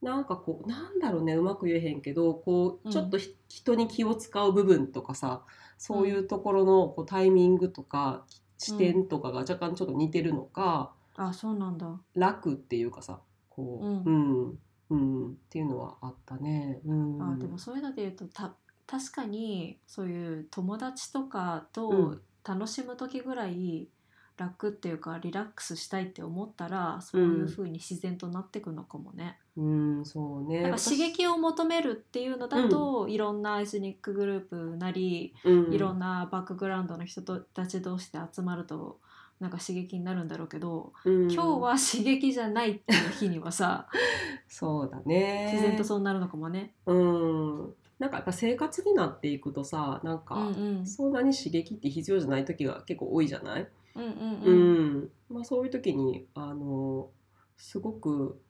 [0.02, 2.92] なんかこうなんだろうねうまく言えへんけどこううん。
[2.92, 5.42] ちょっとひ、人に気を使う部分とかさ
[5.78, 8.24] そういうところのこうタイミングとか
[8.58, 12.00] 視点とかが若干ちょっと似てるのか、あそうなんだ。
[12.14, 13.20] 楽っていうかさ
[13.50, 14.02] こう、うん。
[14.04, 14.10] う
[14.50, 14.58] ん。
[14.90, 15.30] うん。
[15.30, 16.80] っていうのはあったね。
[16.84, 18.54] うん、あでもそういうので言うとた
[18.86, 22.20] 確かにそういう友達とかうとん。
[22.44, 23.88] 楽しむ時ぐらい
[24.36, 29.38] 楽っていうかリラックスしたいって思ったらそういう風に自然となってくのかもね。
[29.56, 30.62] うん、そうね。
[30.62, 35.72] なんか刺激を求めるっていうのだと、いろんなエスニックグループなり、うん。
[35.74, 38.98] いろんなバックグラウンドの人とたち同士で集まると
[39.40, 41.32] なんか刺激になるんだろうけど、うん。
[41.32, 43.88] 今日は刺激じゃないっていう日にはさ
[44.48, 45.50] そうだね。
[45.52, 46.74] 自然とそうなるのかもね。
[46.86, 47.74] うん。
[47.98, 50.86] なんかやっぱ生活になっていくとさなんか、うんうん。
[50.86, 54.98] そんなに刺激って必要じゃない時が結構多いじゃない、うんうんううん。
[55.02, 57.10] んまあ、そういう時にあの
[57.56, 58.40] すごく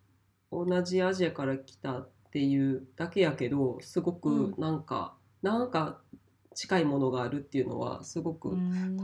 [0.50, 6.00] 同じアジアから来たっていうだけやけどすごくなんか、なんか
[6.54, 8.56] 近いものがあるっていうのはすごく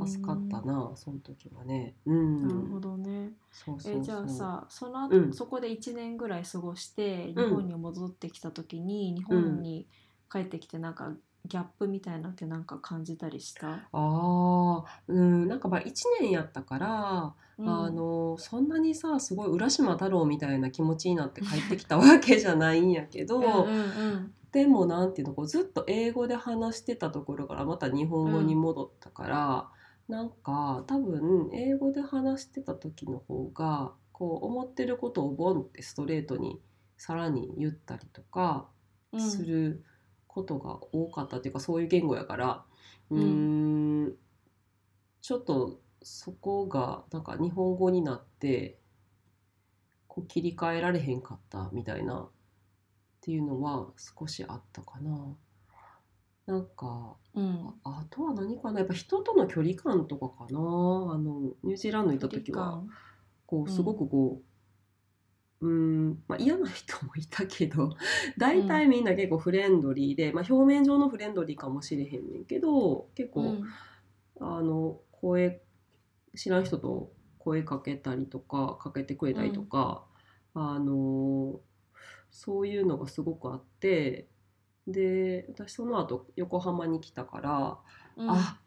[0.06, 1.94] 助かったな、その時はね。
[2.06, 3.32] うん、なるほどね。
[3.50, 4.02] そうそうそう。
[4.02, 5.32] えじゃあさその後、うん。
[5.32, 7.50] そこで1年ぐらい過ごして日うん。
[7.50, 9.86] 本に戻ってきた時に、日本に
[10.30, 11.12] 帰ってきてなんか
[11.48, 17.68] ギャップみたいなのってなんか感じたりした、ああうんなんかまあ1年やったから、うん。
[17.68, 23.82] あのそんなにさすごい浦島太郎みたいな気持ちになって帰ってきたわけじゃないんやけど、うんうんう
[24.16, 24.34] ん。
[24.52, 29.68] でもなんていうのこうずっと英語で話してたところからまた日本語に戻ったから、
[30.08, 36.60] なんか多分英語で話してた時の方がこう思ってることをボンってストレートに
[36.96, 38.68] さらに言ったりとか
[39.12, 39.20] うん。
[39.20, 39.84] する
[40.38, 42.64] ことが多かったっていうか、そういう言語やから
[43.10, 44.14] うーん
[45.20, 48.78] ちょっとそこがなんか日本語になって
[50.06, 52.30] こう切り替えられへんかったみたいなっ
[53.20, 55.36] ていうのは少しあったかな。
[56.46, 57.74] なんかうん。
[57.84, 58.78] ああとは何かな。
[58.78, 60.58] やっぱ人との距離感とかかな。
[60.58, 60.60] あ
[61.18, 62.82] のニュージーランドに行った時は
[63.46, 67.96] こううんすごくこう、うーんまあ、嫌な人もいたけど
[68.38, 73.64] 大体みんな結構フレンドリーで、まあ、表面上のフレンドリーかもしれへんねんけど結構、うん。
[74.40, 75.62] あの声
[76.36, 80.06] 知らん人と声かけたりとかかけてくれたりとか、
[80.54, 81.60] あの
[82.30, 84.28] そういうのがすごくあって
[84.86, 87.78] で私その後横浜に来たから、
[88.16, 88.30] うん。
[88.30, 88.60] あ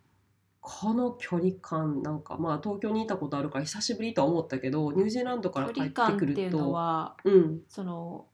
[0.62, 7.62] この距離感なんかまあ東京にいたことあるから久しぶりとは思ったけどニュージーランドから距帰離感ってくるっていうのとはうん。
[7.68, 8.28] その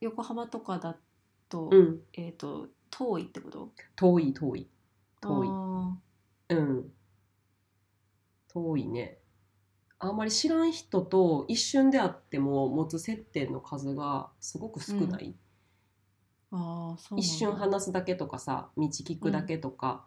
[0.00, 0.96] 横浜とかだ
[1.48, 2.00] と,、うん。
[2.14, 3.72] えっ、と遠いってこと？
[3.96, 4.68] 遠い遠い。
[5.20, 5.48] 遠い。
[5.50, 5.96] あ
[6.48, 6.92] うん。
[8.48, 9.18] 遠いね。
[9.98, 20.04] あんまり知らん人と一瞬であっても持つ接点の数がすごく少ない、ーあーそう一瞬話すだけとかさ道聞くだけとか、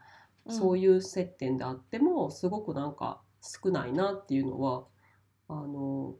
[0.49, 4.85] そういいう接点であってもすごくなんか少ないなっていうのは
[5.47, 6.15] あの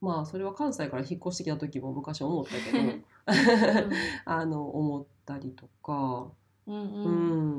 [0.00, 2.94] まあそれは関西から引っ越してきた時も昔思ったけど
[4.24, 6.30] あの思ったりとか、
[6.66, 7.08] うんうん、う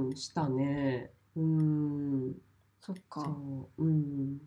[0.06, 1.12] うんん、したね。
[1.36, 2.36] うん、
[2.80, 3.22] そっか。
[3.22, 4.42] そう、うん、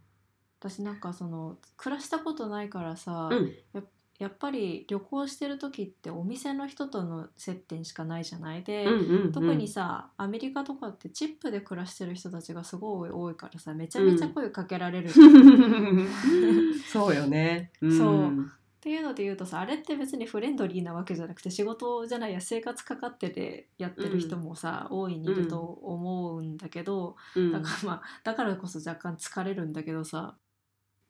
[0.60, 3.82] 私なんかその暮らしたことないからさ、うん、や
[4.20, 8.62] やっぱり旅行してる時ってお店の人との接点しかないじゃない？
[8.62, 15.10] で、うんうん特にさアメリカとかってチップで暮らしてる人たちがすごい多いからさめちゃめちゃ声かけられる、っ
[16.86, 17.72] そうよね。
[17.84, 17.98] ん。
[17.98, 18.50] そう。
[18.80, 27.50] ていうので言うとさあれって別にフレンドリーなわけじゃなくて仕事じゃないや生活かかっててやってる人もさ、大いにいると思うんだけど、うん。
[27.50, 30.36] だからまあだからこそ若干疲れるんだけどさ。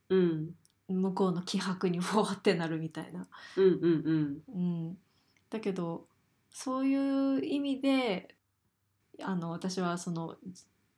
[0.09, 0.51] うん
[0.89, 3.27] 向こうの気迫にふわってなるみたいな。
[3.57, 4.99] うんうんうん、
[5.51, 6.07] だけど
[6.51, 8.35] そういう意味で
[9.23, 10.37] あの私はその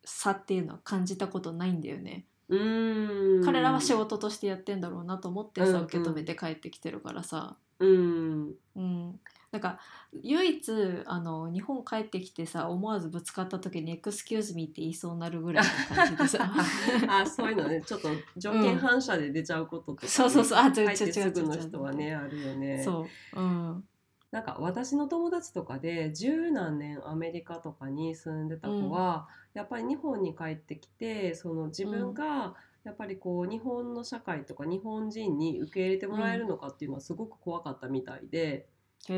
[0.05, 2.27] 差っていうのは感じたことないんだよね。
[2.49, 3.45] うん。
[3.45, 7.57] 彼らは仕事としてやってんだろうなと思ってさ、うん受け止めて帰ってきてるからさ。
[7.79, 8.55] うん。
[8.77, 9.21] うん、
[9.57, 9.79] なんか
[10.23, 10.73] 唯一
[11.07, 16.53] あの日本帰ってきてさ思わずぶつかった時に「エクスキューズミー」って言いそうになるぐらいの感じでさ。
[17.09, 20.59] あ、そういうのね、ちょっと条件反射で出ちゃうこととかね、そうそうそう。
[20.59, 22.83] あ違う違う違う違う人はね、あるよね。
[22.83, 23.89] そう、うん。
[24.31, 32.55] なんか私の友達とかで十何年アメリカとかに住んでた子は、やっぱり日本に帰ってきてその自分が
[32.85, 38.69] やっぱりこう日本の社会とか日本人に受け入れてもらえるのかっていうのはすごく怖かったみたいで、
[39.05, 39.13] って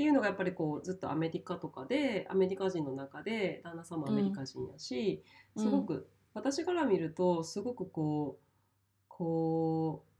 [0.00, 5.24] いうのがやっぱりこうずっとアメリカとかでアメリカ人の中で旦那さんもアメリカ人やし、
[5.56, 5.64] うん。
[5.64, 8.46] すごく私から見るとすごくこう
[9.08, 10.16] こう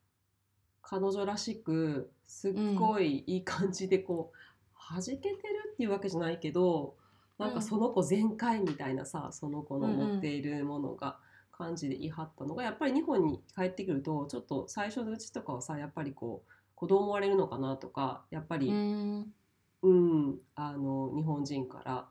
[0.83, 5.37] 彼女らしくすっごいいい感じでこう弾けてる
[5.73, 6.97] っていうわけじゃないけど
[7.39, 11.19] なんかその子全開みたいなさその子の持っているものが
[11.53, 19.33] 感じで言い張ったのがやっぱり日本に帰ってくるとちょっと最初のうちとかはさやっぱりこう子供われるのかなとかやっぱり、うん。
[19.83, 22.09] うん、あの日本人から、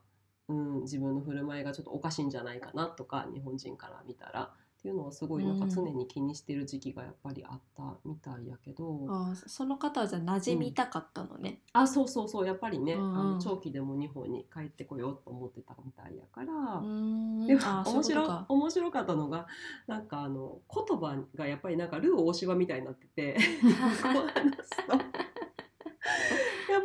[0.47, 4.53] うん、自分の振る舞いがちょっとおかしいんじゃないかなとか日本人から見たら
[4.85, 5.71] っっていうのはすごいなんかうん。
[5.71, 11.61] 常に気にしてる時期がやっぱりあったみたいやけど、あーその方はじゃあ馴染みたかったのね。
[11.73, 13.19] あそうそうそうやっぱりね、うんうん。
[13.19, 19.47] あの長期でも日本に帰ってこようと思ってたみたいやから、でも面白面白かったのが
[19.87, 23.37] なんかあの言葉がやっぱりなんかルー大柴みたいになってて。
[24.03, 25.34] こう話すと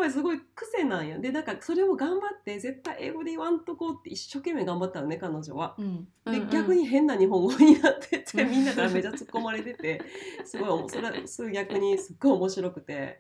[0.01, 5.77] ぱりすごい癖なんよでなんかそれを頑張って絶対英語で言わんとこうって一生懸命頑張ったのね彼女は。
[5.79, 6.05] うん。
[6.25, 6.51] で、うんうん。
[6.51, 8.51] 逆に変な日本語になっててうん。
[8.51, 10.01] みんなからめちゃ突っ込まれてて。
[10.45, 13.19] すごい それはすごい逆にすっごい面白くて。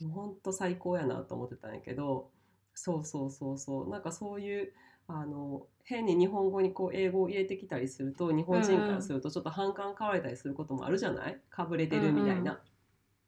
[0.00, 2.30] もうほんと最高やなと思ってたんやけど。
[2.74, 3.88] そうそうそうそう。
[3.90, 4.72] なんかそういう
[5.08, 11.40] あの変に日本語にこう英語を入れてきたりすると日本人からするとちょっと反感買われたりすることもあるじゃない？
[11.50, 12.60] かぶれてるみたいな。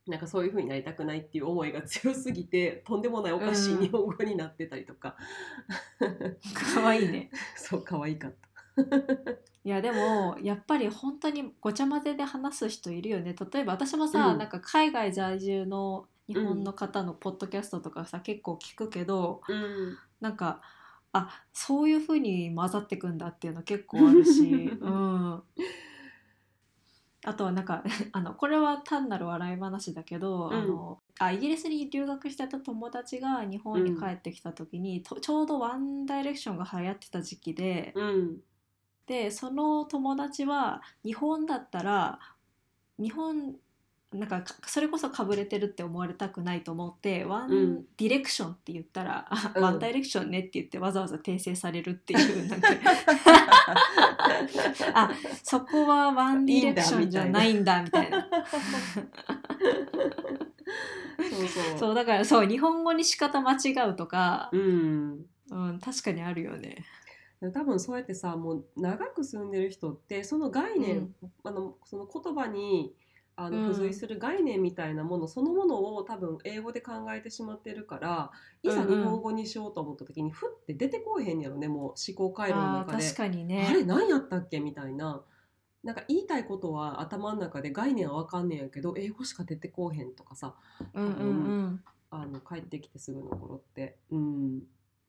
[0.06, 5.16] うんなんかそういう風になりたくないっていう思いが強すぎて とんでもないおかしい日本語になってたりとか、
[6.74, 7.30] かわいいね。
[7.56, 8.50] そう可愛かった。
[9.62, 13.36] いやでもやっぱり本当にごちゃ混ぜで話す人いるよね。
[13.52, 14.38] 例えば私もさ、うん。
[14.38, 19.98] なんか海外在住の日本の方のポッドキャストとかさ、結構聞くけどうん。
[20.20, 20.62] なんか
[21.12, 25.42] あそういう風に混ざってくんだっていうの結構あるし、うん、
[27.24, 30.54] あとはなんか あのこれは単なる笑い話だけど、うん。
[30.54, 38.42] あのあイギリスに留学してた友達が日本に帰ってきた時に、とちょうどワンダイレクションが流行ってた時期で、うん。
[39.06, 42.20] でその友達は日本だったら
[42.98, 43.56] 日本
[44.12, 52.68] なんかかそれこそかぶれてるって思われたくないと思ってワンうんディレクションって言ったら、あうんワンダイレクションねって言ってわざわざ訂正されるっていうなんか
[54.94, 55.10] あ
[55.44, 58.26] そこはワンディレクションじゃないんだみたいな
[61.20, 61.78] そうそう。
[61.78, 65.26] そうだからそう日本語に仕方間違うとか、うん。
[65.50, 66.84] うん、確かにあるよね。
[67.54, 72.92] 多分そうやってさもう長く住んでる人ってその概念、あのその言葉に
[73.42, 78.30] あうんの付随する概念みたいなものそのものを多分英語で考えてしまってるから
[78.62, 83.84] いざ日本語にしようと思った時にふって出てこえへんやろねもう思考回路の中で確かにあれね。
[83.84, 84.60] 何やったっけ？
[84.60, 85.22] みたいな。
[85.82, 90.54] なんか言いたいことは頭の中で概念は分かんねんやけど英語しか出てこうへんとかさ
[90.92, 91.22] うんうんう
[91.68, 91.84] ん。
[92.10, 94.62] あの帰ってきてすぐの頃ってうん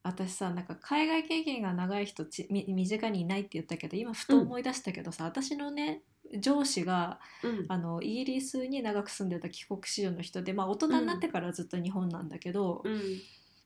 [0.04, 6.02] 私さなんか海外経験が長い人ちみ身近にいないって言ったけど今ふと思い出したけどさ、私のね
[6.38, 7.66] 上司がうん。
[7.68, 13.00] あのイギリスに長く住んでた帰国子女の人で、まあ、大人になってからずっと日本なんだけど、うん。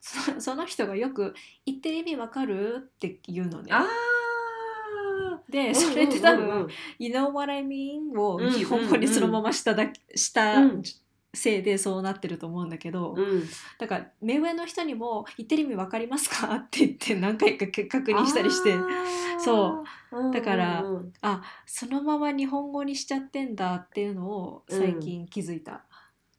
[0.00, 1.34] そ その人がよく
[1.66, 3.70] 「言ってる意味わかる?」って言うのね。
[3.72, 3.86] あ
[5.48, 8.50] でーそれって多分うんうんうん「You know what I mean?」をうん。
[8.50, 10.82] 日本語にそのまましただしたうん
[11.36, 13.40] せいでそうなってると思うんだけど、うん。
[13.40, 13.46] だ
[13.78, 18.74] だから目上の人にも「言ってる意味わかりますか?」って言って何回か確認したりして。
[19.38, 20.32] そう。
[20.32, 20.96] だからうんうん。
[20.96, 25.84] うんあそのまま日本語にしちゃってんだっていうのを最近気づいた。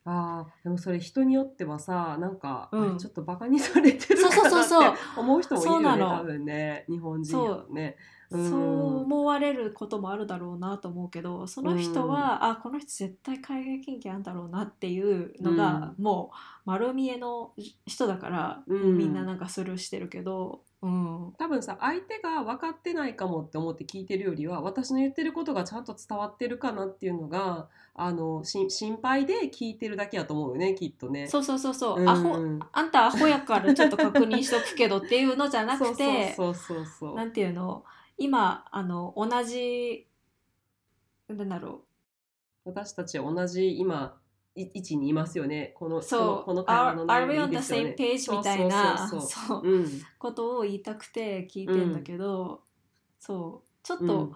[0.03, 2.97] あーでもそれ人によってはさなんか、うん。
[2.97, 4.81] ちょっとバカにされてるそうそうかそうそう。
[4.81, 7.95] なって思う人もいるよね多分ね日本人やとね。
[8.11, 17.53] うんそう思われることもあるだろうなと思うけどその人は、あこの人絶対海外経験あるんだろうなっていうのが、もう丸見えの
[17.85, 18.97] 人だから、うん。
[18.97, 31.27] みんななんかスルーしてるけど、うん、多分さ相手が分かってないかもって思って聞いてるよりは私の言ってることがちゃんと伝わってるかなっていうのがあのし心配で聞いてるだけやと思うよねきっとね。
[31.27, 32.09] そうそうそうそう、うん。
[32.09, 32.35] アホ
[32.71, 37.15] あんたアホやからちょっと確認しとくけどっていうのじゃなくて そうそうそうそう。
[37.15, 37.83] なんていうの？
[38.17, 40.07] 今あの同じ
[41.27, 41.81] なんだろ
[42.65, 44.17] 私たちは同じ今
[44.57, 45.73] い位置にいますよね。
[45.75, 46.43] このうそう。
[46.43, 47.83] この会話の Are, 内 are we 容 on でいい the ですよね。
[47.83, 48.37] same page?
[48.37, 49.11] みたいな
[50.17, 52.63] ことを言いたくて聞いてんだけど、
[53.19, 53.69] そう。
[53.83, 54.31] ちょっとうん。
[54.31, 54.35] 聞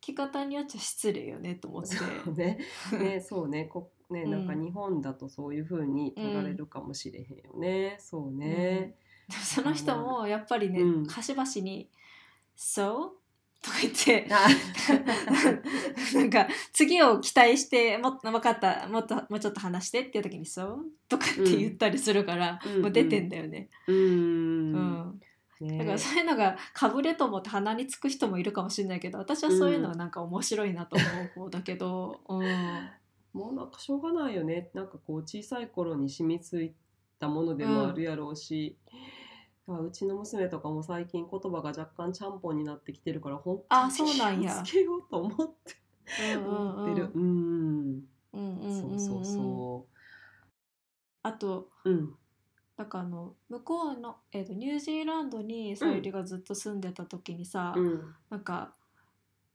[0.00, 2.58] き方によっちゃ失礼よねと思って、そうね。
[2.92, 3.64] ねそうね。
[3.64, 4.30] こねうん。
[4.30, 8.96] なんか日本だとそういう風に取られるかもしれへんよね、そうね、
[9.30, 11.06] その人もやっぱりね、うん。
[11.06, 11.90] 端々に
[12.56, 13.12] 「So?」
[13.64, 14.28] とか言って。
[14.30, 14.46] あ。
[16.18, 22.82] なんか次を期待してもっと分かったもっともうちょっと話してっていう時に「そう?」とかって言ったりするから、うん。
[22.82, 23.70] もう出てんだよね。
[23.86, 24.72] ううん。
[24.72, 25.20] ん、
[25.60, 25.78] ね。
[25.78, 32.90] だからそういうのがかぶれと思って鼻につく人もいるかもしれないけど私はそういうのはなんか面白いなと思う方だけど、うん。
[33.32, 34.70] もうなんかしょうがないよね。
[34.74, 36.72] なんかこう小さい頃に染みつい
[37.18, 38.76] たものでもあるやろうし、
[39.66, 44.52] あうちの娘とかも最近言葉が若干ちゃんぽんになってきてるから本当あにそうなんや。
[44.52, 47.10] 気をつけようと思って思ってる。
[47.14, 48.04] うん、うん
[48.34, 48.62] うん。
[48.64, 49.86] うんそうそうそ
[51.22, 51.90] あとう。
[51.90, 52.14] うん
[52.76, 58.14] だからあの向こうの、えー、とニュージーランドにさゆりがずっと住んでた時にさ、うん。
[58.30, 58.74] なんか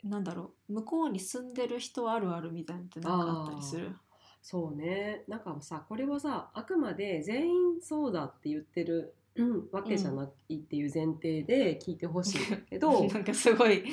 [0.06, 3.94] なんだろう向こうに住んでる人あるあるみたいなのってなんかあったりする？
[4.42, 5.26] そうね。
[5.28, 13.84] なんかさこれはさあくまで全員そうだって言ってる、うん、わけじゃないっていう前提で聞いてほしいんだけど、 なんかすごい。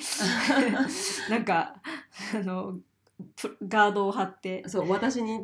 [1.31, 1.81] なんか
[2.35, 2.79] あの
[3.37, 5.41] プガードを張って、そう私に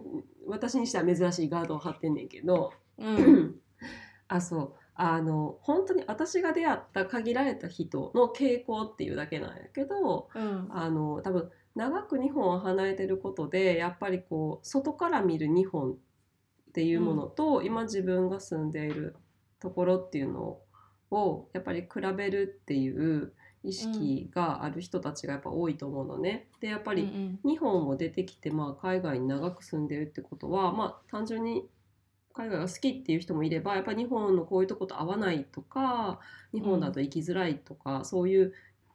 [0.46, 3.60] 私にしては珍しいガードを張ってんねんけど、うん。
[4.28, 4.72] あそう。
[4.94, 10.68] あの本当に私が出会った限られた人の傾向っていうだけなんやけどうん。
[10.70, 15.94] あの多分長く日本を離れてることでやっぱりこう外から見る日本っ
[16.72, 19.14] ていうものと、今自分が住んでいる
[19.62, 20.58] ところっていうの
[21.12, 23.32] をやっぱり比べるっていう
[23.62, 26.48] 意識がある人たちがやっぱ多いと思うのね。
[26.60, 31.68] でやっぱり、うん日本を出てきて、まあ、海外に長く住んでるってことは、まあ、単純に
[32.32, 36.18] 海外が好きっていう人もいればやっぱり日本のこういうとこと合わないとか
[36.52, 38.52] 日本だと生きづらいとか、そういう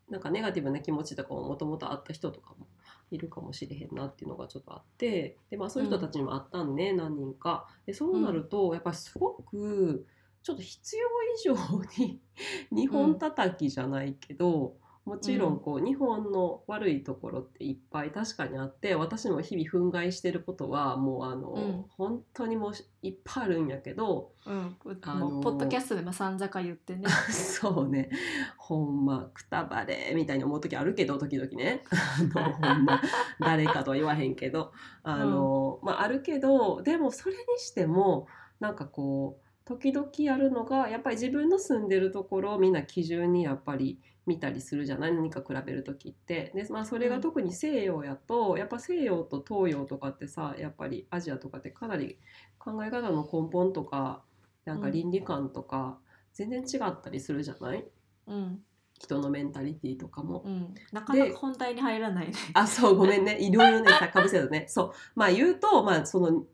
[0.09, 2.68] なんかネガティブな気持ちとかももともとあった人とかも
[3.11, 7.68] いるかもしれへんなっていうのがちょっとあってで、まあ、そういう人たちにもあったんね、何人か。
[7.86, 10.05] でそうなるとやっぱりすごく
[10.48, 11.08] ちょっと必要
[11.54, 12.22] 以上に
[12.72, 21.86] 日本叩きじゃないけど、もちろんこう日本の悪いところっていっぱい確かにあって私も日々憤慨してることはもうあの、うん。
[21.98, 22.72] 本当にもう
[23.02, 24.78] いっぱいあるんやけどうん。
[25.02, 27.10] あのポッドキャストでもさんざか言ってね。
[27.28, 28.10] そうね。
[28.56, 31.84] ほんまくたばれみたいに思う時あるけど時々ね。
[31.91, 33.02] あのほんま
[33.41, 34.72] 誰かとは言わへんけど。
[35.04, 38.28] あの、まああるけどでもそれにしても
[38.62, 45.13] なんかこう時々やるのがやっぱり自分の住んでるところをみんな基準にやっぱり見たりするじゃない？
[45.13, 52.18] 何か比べる時ってで、まあ、それが特に西洋やと、やっぱ西洋と東洋とかってさやっぱりアジアとかってかなり
[52.57, 54.24] 考え方の根本とか
[54.65, 55.97] なんか倫理観とか
[56.34, 57.86] 全然違ったりするじゃない？
[58.28, 58.59] うん
[58.99, 60.41] 人のメンタリティとかも。
[60.45, 63.38] うんなかなか本題に入らないねあ、そう、ごめんね。
[63.39, 64.65] いろいろね、さかぶせたね。
[64.68, 64.91] そう。
[65.13, 66.45] まあ言うと、まあその、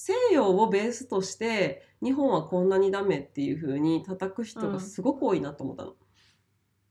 [0.00, 5.96] 西洋をベースとして、日本はこんなにダメっていう風に叩く人がすごく多いなと思ったの。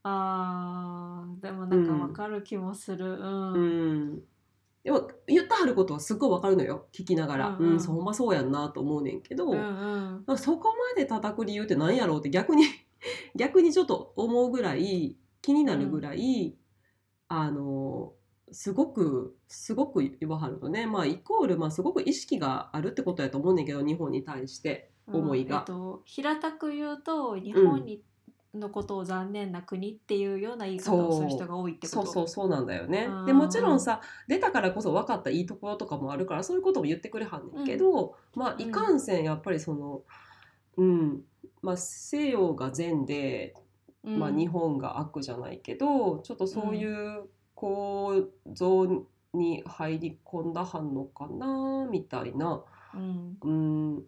[0.02, 3.58] あーでもなんかわかる気もするうん、う
[4.16, 4.22] ん。
[4.84, 6.86] でも、言ったはることはすっごいわかるのよ。
[6.92, 7.48] 聞きながら。
[7.58, 12.66] ううんん、うんそうほんまそうやんなと思うねんけど、うんなんかそこまで叩く理由って何やろうって逆に
[13.34, 16.58] 逆にちょっと思うぐらい気になるぐらい、
[17.28, 18.12] あの
[18.52, 20.86] すごくすごく言わはるのね。
[20.86, 25.56] まあイコール、まあ、すごく意識があるってことやと思うねんけど日本に対して思いが。
[25.56, 28.02] うんえっと、平たく言うと日本に、
[28.54, 32.06] のことを残念な国っていうような言い方をする人が多いってこと？
[32.06, 33.06] そうそうそうなんだよね。
[33.10, 33.26] うん。
[33.26, 40.02] でもちろんさ出たからこそ分かったいいところとかもあるからそういうことも言ってくれはんねんけど、まあいかんせんやっぱりその
[40.76, 41.20] うん
[41.60, 43.54] まあ西洋が善で
[44.04, 44.18] うん。
[44.18, 47.24] まあ、日本が悪じゃないけどちょっとそういう
[47.58, 48.86] 構造
[49.34, 52.62] に入り込んだはんのかなみたいな、
[52.94, 53.36] うん。
[53.42, 53.50] う
[53.96, 54.02] ん、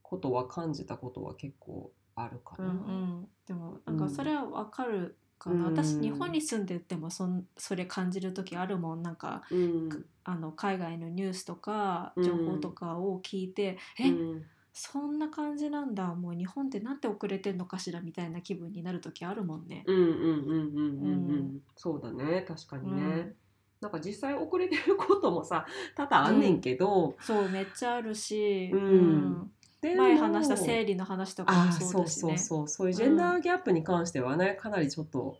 [0.00, 2.66] ことは感じたことは結構あるかな。
[2.66, 5.76] うんうん、でもなんかそれはわかるかな、うん。
[5.76, 9.02] 私日本に住んでてもそんそれ感じる時あるもん。
[9.02, 10.06] なんかうん。
[10.22, 12.22] あの海外のニュースとかうん。
[12.22, 14.46] 情報とかを聞いて、えうん
[14.76, 16.14] そんな感じなんだ。
[16.14, 19.84] もう日本ってなんて遅れてんのかしらみたいな気分になる時あるもんね。
[19.86, 21.60] うんうんうんうんうんうん、うん。
[21.76, 22.44] そうだね。
[22.46, 23.34] 確かにね、うん。
[23.80, 25.64] なんか実際遅れてることもさ
[25.94, 29.50] 多々あんねんけど、そうめっちゃあるし、うん。
[29.80, 32.36] でも前話した生理の話とかもそうそうだしね。
[32.36, 35.38] そうそうそういうジェンダーギャップに関してはね、かなりちょっと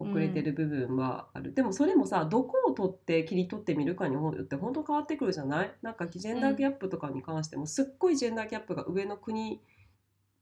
[0.00, 5.72] 遅れてる部分はある、でもそれもさどこを取って切り取ってみるかによって本当変わってくるじゃない？
[5.82, 9.58] なんかジェンダーギャップとかに関してもすっごいジェンダーギャップが上の国っ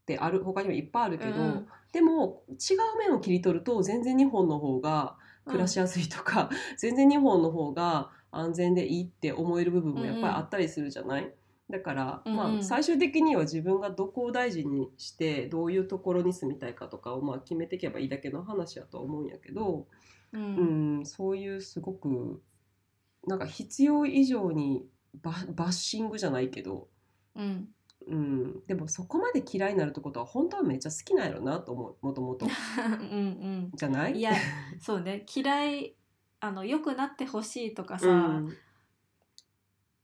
[0.06, 1.66] てある他にもいっぱいあるけど、うん。
[1.92, 11.32] でも違う面を切り取ると全然日本の方が暮らしやすいとか、全然日本の方が安全でいいって思える部分もやっぱりあったりするじゃない、
[11.68, 12.36] だから、うんうん。
[12.38, 19.86] まあ、最終的には自分がどこを大事にしてどういうところに住みたいかとかをまあ決めていけばいいだけの話やとは思うんやけど、
[20.32, 22.40] ううんん、そういうすごく
[23.26, 24.86] なんか必要以上に
[25.22, 26.88] ババッシングじゃないけど、
[27.34, 27.68] うん。
[28.08, 32.46] うん、でもそこまで嫌いになるってことは本当はめっちゃ好きなんやろなと思うもともと。
[32.46, 34.12] うんじゃない？
[34.12, 34.32] うんいや
[34.78, 35.26] そうね。
[35.34, 35.96] 嫌い
[36.38, 38.12] あの良くなってほしいとかさ、う
[38.42, 38.56] ん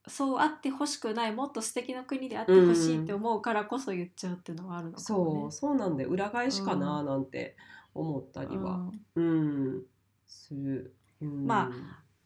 [0.08, 5.40] そうあってほしくないもっと素敵な国であってほしいって思うからこそ言っちゃうっていうのはあるのかもね。
[5.40, 5.52] そう。
[5.52, 7.56] そうなんで裏返しかななんて
[7.94, 9.82] 思ったりは、うん。
[10.26, 11.70] する、うん、ま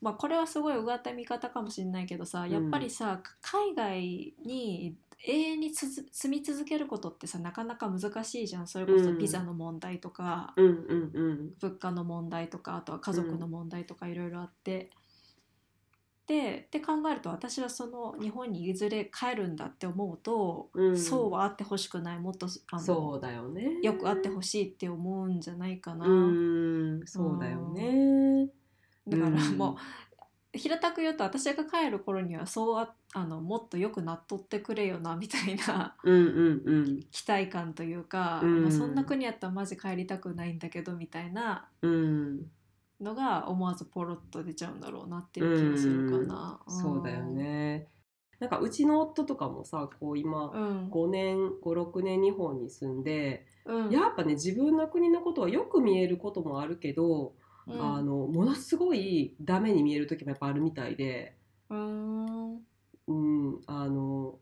[0.00, 4.96] まあこれはすごい上手見方かもしれないけどさやっぱりさ、海外に
[5.26, 8.66] 永遠につづ住み続けることってさなかなか難しいじゃん。
[8.66, 9.18] それこそうん。
[9.18, 11.50] ビザの問題とか、うんうんうん。
[11.60, 14.90] 物価の問題とかあとは家族の問題とかいろいろあって、
[16.26, 20.98] でで考えると私はその日本にいずれ帰るんだって思うと、うん。
[20.98, 22.18] そうはあってほしくない。
[22.18, 23.78] もっとあのそうだよね。
[23.82, 26.06] よくあってほしいって思うんじゃないかな。
[26.06, 27.06] うん。
[27.06, 28.48] そうだよね。
[29.06, 29.56] だからうん。
[29.56, 29.76] も
[30.54, 37.00] う平たく言うと私が帰る頃にはそうああのもっとよくなっとってくれよなみたいなうんうんうん。
[37.12, 38.62] 期待感というか、うん。
[38.62, 42.50] まあ、そんな国やったらマジ帰りたくないんだけどみたいなうん
[43.00, 46.60] のが思わずポロッと出ちゃうんだろうなっていう気がするかな。
[46.66, 47.88] うんそうだよね
[48.38, 50.90] なんかうちの夫とかもさこう今うん。
[50.90, 53.90] 5年56年日本に住んでうん。
[53.90, 57.34] やっぱね自分の国のことはよく見えることもあるけど、
[57.66, 61.36] うんあのものすごいダメに見える時もやっぱあるみたいで、
[61.68, 62.60] うーん。
[63.08, 64.38] うん、あの、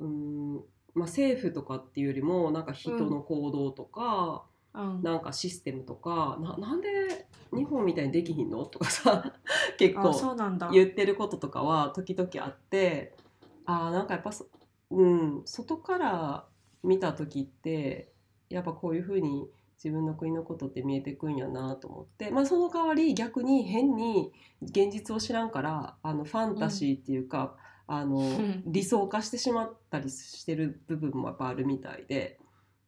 [0.00, 0.54] うん
[0.94, 5.02] まあ、政府とかっていうよりもなんか人の行動とか、うん。
[5.02, 8.64] なんかシステムとかななんで日本みたいにできひんの？
[8.66, 9.32] とかさ
[9.78, 10.70] 結構うなんだ。
[10.72, 13.16] 言ってることとかは時々あって
[13.64, 14.46] あーなんかやっぱそ、
[14.90, 16.46] うん、外から
[16.82, 18.12] 見た時って
[18.48, 19.48] やっぱこういうふうに
[19.82, 24.32] 自分の国のことって見えてくんやなと思って、まあ、その代わり逆に変に
[24.62, 28.62] 現実を知らんからあのファンタジーっていうか、あのん。
[28.66, 32.40] 理想化してしまったりしてる部分もやっぱあるみたいで、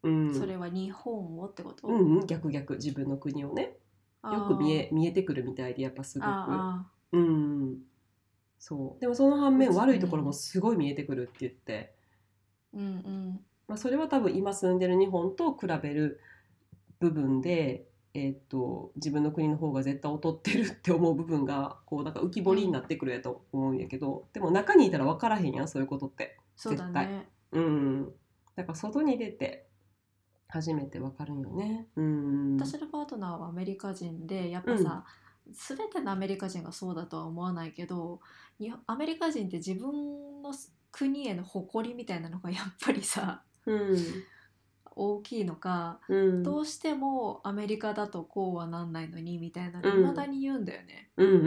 [0.02, 1.86] うん、それは日本をってこと？
[1.86, 2.74] うんうん、逆逆。
[2.74, 3.76] 自分の国をね
[4.22, 6.28] よく見え見えてくるみたいでやっぱすごく。
[6.28, 7.78] あうん、
[8.58, 9.00] そう。
[9.00, 13.40] でもその反面うん悪いところもすごい見えてくるって言って、ーうんうん。
[13.68, 16.20] まあ、それは多分今住んでる日本と比べる
[16.98, 26.36] 部分で、えーっと自分の国の方が絶対劣ってるって思う部分がこうなんか浮き彫りになってくるやと思うんやけど、でも中にいたら分からへんやんそういうことって。
[26.56, 27.28] そうだね。
[27.52, 28.04] うん、
[28.54, 29.69] だから外に出て
[30.50, 31.86] 初めて分かるんよね。
[31.96, 35.04] うん、私のパートナーはアメリカ人でやっぱさ、
[35.50, 38.20] 全てのアメリカ人がそうだとは思わないけど
[38.58, 40.52] にアメリカ人って自分の
[40.92, 43.96] 国への誇りみたいなのがやっぱりさうん。
[44.96, 46.42] 大きいのか、うん。
[46.42, 49.96] どうしてもアメリカだとこうはなんないのにみたいなのうん。
[50.08, 51.46] 未だに言うんだよね、うんうんうん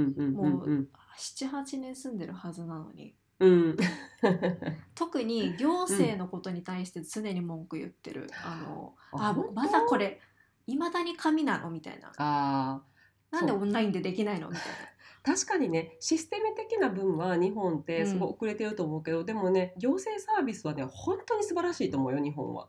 [0.00, 0.78] んうんもうん。
[0.80, 0.88] う
[1.18, 3.76] 78年住んでるはずなのにうん。
[4.94, 9.52] 特に行政のことに対して常に文句言ってる、あのああ本当？
[9.52, 10.20] まだこれ
[10.66, 11.70] 未だに紙なの？
[11.70, 12.12] みたいな。
[12.18, 12.82] あ
[13.30, 14.48] なんでオンラインでできないの？
[14.48, 14.64] みたい
[15.22, 22.68] 確かにねシステム的な分は日本ってすごい遅れてると思うけど、でもね行政サービスはね本当に素晴らしいと思うよ日本は。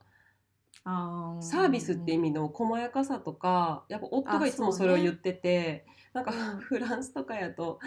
[0.85, 6.59] なあーサービスって意味の細やかさとかやっぱ夫がいつもあそれを言ってて、なんかうん。
[6.59, 7.79] フランスとかやと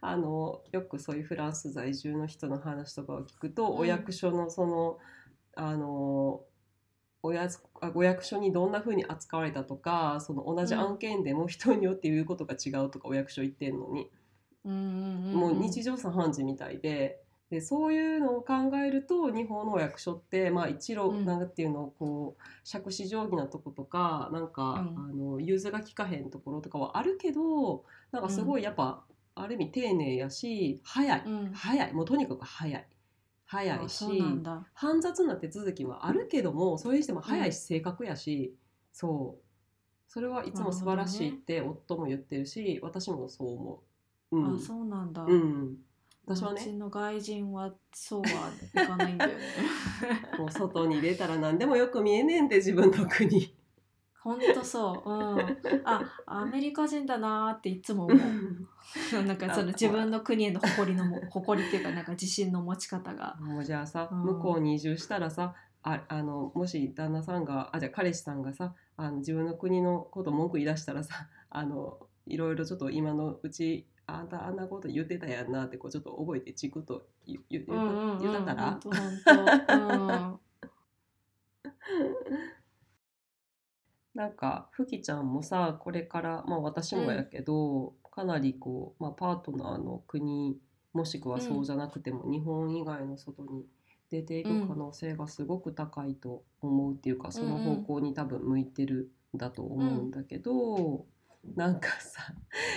[0.00, 3.78] あのよくそういうフランス在住の人の話とかを聞くと、うん。
[3.78, 4.98] お役所のその
[5.54, 6.42] あの
[7.22, 7.48] おや
[7.94, 14.10] お役所にどんな風に扱われたとかその同じ案件でも人によって言うことが違うとかお役所言ってんのに。
[14.64, 15.34] うんうんうん。
[15.34, 17.20] もう日常茶飯事みたいで
[17.50, 21.24] でそういうのを考えると日本のお役所って、まあ、一路、うん。
[21.24, 25.04] なんていうのこう杓子定規なとことかなんか、うん。
[25.10, 29.02] あの融通が利かへんところとかはあるけどなんかすごいやっぱ、
[29.34, 31.52] ある意味丁寧やし早い、うん。
[31.54, 31.92] 早い。
[31.94, 32.86] もうとにかく早い。
[33.46, 34.42] 早いあし
[34.74, 38.54] 煩雑な手続きはあるけどもそれにしても早いし正確やし、
[38.92, 39.44] そう。
[40.06, 43.82] それはいつも素晴らしいって夫も言ってるし私もそう思
[44.30, 44.36] う。
[44.36, 44.56] うん。
[44.56, 45.76] あそうなんだ、うん、
[46.36, 48.50] 私はうちねの外人はそうは
[48.84, 49.44] いかないんだよね。
[50.38, 53.54] もう外に出たら何でもよく見えねえんで自分の国。
[54.20, 55.10] ほんとそう。
[55.10, 55.58] うん。
[55.84, 59.22] あアメリカ人だなーっていつも思う。
[59.24, 63.36] なんかその自分の国への誇りのも誇りっていうかなんか自信の持ち方が。
[63.40, 64.22] もうじゃあさ、うん。
[64.24, 78.90] 向こうに移住したらさああのもし旦那さんがあじゃあ彼氏さんがさあの自分の国のこと文句言い出したらさあのいろいろちょっと今のうちあんたあんなこと言ってたやんなってこうちょっと覚えてチクッと言言言ったら、ほんと。
[78.90, 79.20] ほん。
[79.22, 80.40] と
[84.14, 90.58] なんかふきちゃんもさこれからまあ私もやけど、かなりこう、まあ、パートナーの国
[90.92, 93.66] もしくはそうじゃなくても、日本以外の外に
[94.10, 101.04] 出ていく可能性がすごく高いと思うっていうか、その方向に多分向いてるんだと思うんだけど、
[101.56, 102.22] なんかさ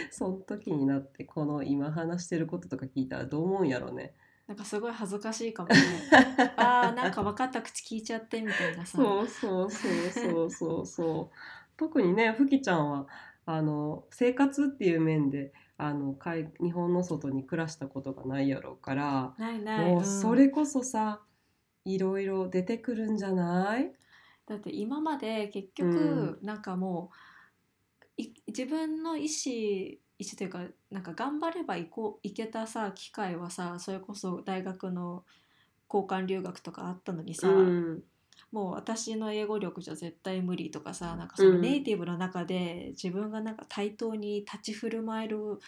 [0.09, 4.13] その時になってこの今話してることとか聞いたらどう思うんやろうね。
[4.47, 5.75] なんかすごい恥ずかしいかもね。
[6.57, 8.97] あーなんか分かった口聞いちゃってみたいなさ。
[8.97, 11.35] そうそうそうそうそうそう。
[11.77, 13.07] 特にねふきちゃんは
[13.45, 19.91] あの生活っていう面であの海日本の外に暮らしたことがないやろうから、ないない。
[19.91, 20.05] もううん。
[20.05, 21.21] それこそさ
[21.85, 23.93] いろいろ出てくるんじゃない？
[24.45, 26.45] だって今まで結局、うん。
[26.45, 27.30] なんかもうい
[28.51, 35.25] 自分の意思意思というかなんか頑張れば行こう行けたさ機会はさそれこそ大学の
[35.91, 38.03] 交換留学とかあったのにさ、うん。
[38.51, 45.59] もう私の英語力じゃ絶対無理とかさなんかそのうんネイティブの中で自分がなんか対等に立ち振る舞える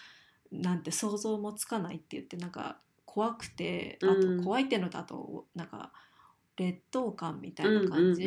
[0.51, 4.37] なんて想像もつかないって言ってなんか怖くてあうん。
[4.37, 5.91] と怖いっていうのとあとなんか
[6.57, 8.25] 劣等感みたいな感じ？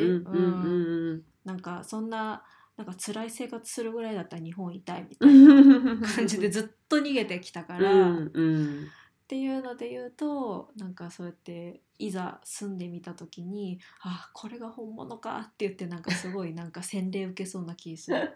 [1.45, 2.43] なんかそんな
[2.77, 8.87] なんか辛い生活するぐらいだったら日本いたいみうたいなん 感感じでずっと逃げてきたから、うんうん
[9.27, 18.33] っていうので言うとなんかそうやっていざ住んでみた時にあこれが本物かって言ってなんかすごいなんか洗礼受けそうな気する、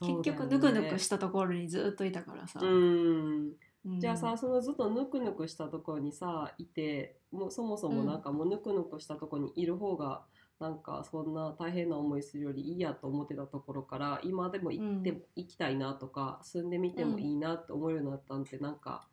[0.00, 3.52] 結局ぬくぬくしたところにずっといたからさ、うん。
[3.84, 4.00] うん。
[4.00, 10.24] じゃあさそのずっとぬくぬくしたところにさいてもうそもそもなんかもうぬくぬくしたところにいる方が
[10.60, 15.22] なんかそんな大変な思いするよりいいやと思ってたところから今でも行って、うん。
[15.36, 19.08] 行きたいなとか住んでみてもいいなって思うようになったんってなんか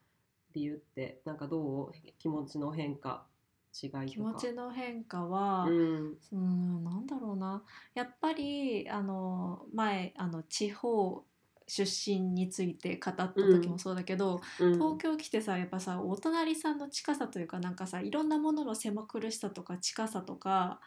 [0.54, 1.92] 理由ってなんかどう？
[2.20, 3.26] 気持ちの変化
[3.74, 4.06] 違いとか。
[4.06, 6.18] 気持ちの変化は、うん。
[6.32, 7.64] うんなんだろうな。
[7.96, 11.24] やっぱりあの前あの地方
[11.68, 14.74] 出身について語った時もそうだけど、うん。
[14.74, 20.82] 東京来てさやっぱさお隣さんの近さというかなんかさいろんなものの狭苦しさとか近さとか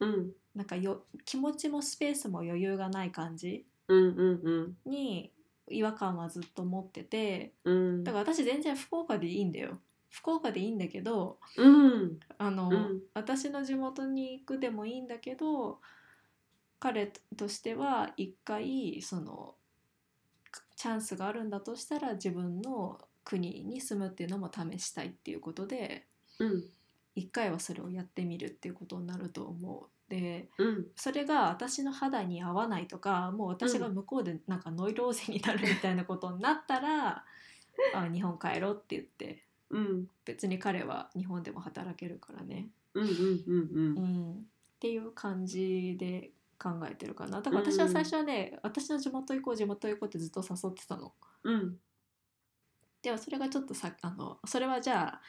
[0.00, 0.32] うん。
[0.54, 3.98] なんかよ気持ちもスペースも余裕がない感じうん
[4.44, 5.32] うんに
[5.68, 8.04] 違和感はずっと持っててうん。
[8.04, 9.78] だから私全然福岡でいいんだよ。
[10.08, 12.18] 福岡でいいんだけどうん。
[12.38, 13.00] あの、うん。
[13.14, 15.80] 私の地元に行くでもいいんだけど
[16.80, 19.54] 彼としては一回その
[20.76, 26.06] チャンスがあるんだとしたら自分の国に住むっていうのも試したいっていうことで
[26.38, 26.64] うん
[27.20, 30.10] 一回はそれをやってみるっていうことになると思う。
[30.10, 30.86] でうん。
[30.96, 37.24] それが私の肌に合わないとかもう私が向こうでなんかノイローゼになるみたいなことになったら
[37.94, 40.08] あ日本帰ろうって言ってうん。
[40.24, 42.70] 別に彼は日本でも働けるからね。
[42.94, 44.36] うんうんうんうん、っ
[44.80, 47.40] ていう感じで考えてるかな。
[47.40, 51.14] だから私は最初はね、私の地元行こう地元行こうってずっと誘ってたの。
[51.44, 51.78] うん。
[53.02, 55.20] でもそれがちょっとさあのそれはじゃあ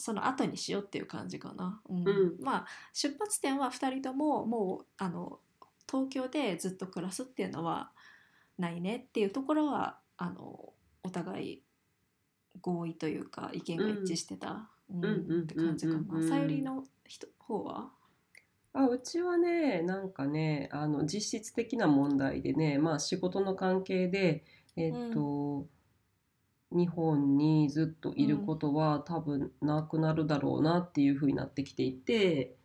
[0.00, 2.08] その後にしようっていう感じかな、うん。
[2.08, 2.44] うん。
[2.44, 5.40] まあ出発点は2人とももうあの
[5.88, 7.92] 東京でずっと暮らすっていうのは
[8.58, 10.72] ないねっていうところはあの
[11.02, 11.62] お互い
[12.60, 15.04] 合意というか意見が一致してた、うん。
[15.04, 15.26] うん。
[15.28, 15.42] うん。
[15.42, 15.98] って感じかうん。
[16.00, 16.08] うん。
[16.10, 16.28] うなん。
[16.28, 17.90] さゆりの人方は？
[18.72, 24.44] あうちはねなんかねあの実質的な問題でねまあ仕事の関係で
[24.76, 25.66] えっと、
[26.72, 32.56] 日本にずっといることは、多分なくなるだろうなっていうふうになってきていて。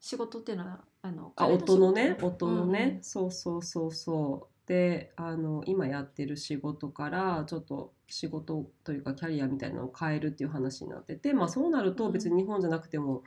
[0.00, 2.46] 仕事っていうのはあのあ彼夫のね仕事。
[2.46, 2.96] 夫のね、うん。
[2.96, 4.68] うんそうそうそうそう。
[4.68, 13.22] であの今やってる仕事からちょっと仕事というかキャリアみたいなのを変えるっていう話になっててまあそうなると別に日本じゃなくても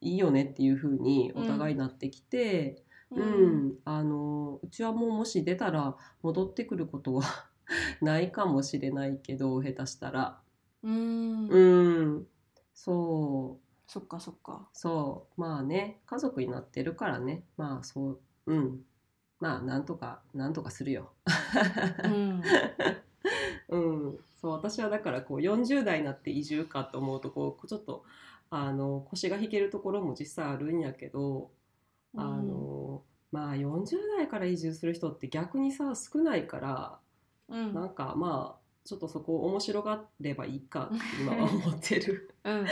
[0.00, 3.74] いいよねっていうふうにお互いになってきて、ううん。
[3.84, 7.48] あのうちはもうもし出たら戻ってくることは
[8.00, 10.40] ないかもしれないけど下手したら。
[10.82, 11.48] うん。
[11.48, 12.26] うん。
[12.74, 13.66] そう。
[13.86, 14.68] そっかそっか。
[14.72, 15.40] そう。
[15.40, 17.44] まあね家族になってるからね。
[17.56, 18.20] まあそう。
[18.46, 18.84] うん。
[19.40, 21.12] まあなんとかなんとかするよ。
[22.04, 22.42] うん。
[23.68, 28.04] うん、そう私はだからこう40代になって移住かと思うとこうちょっと
[28.48, 31.50] あの腰が引けるところも実際あるんやけど、
[32.14, 33.02] あの
[33.32, 36.98] まあ40代から移住する人って逆にさ少ないから
[37.48, 37.74] うん。
[37.74, 42.34] なんかまあちょっとそこを面白がればいいかって今は 思ってる。
[42.44, 42.66] うんうん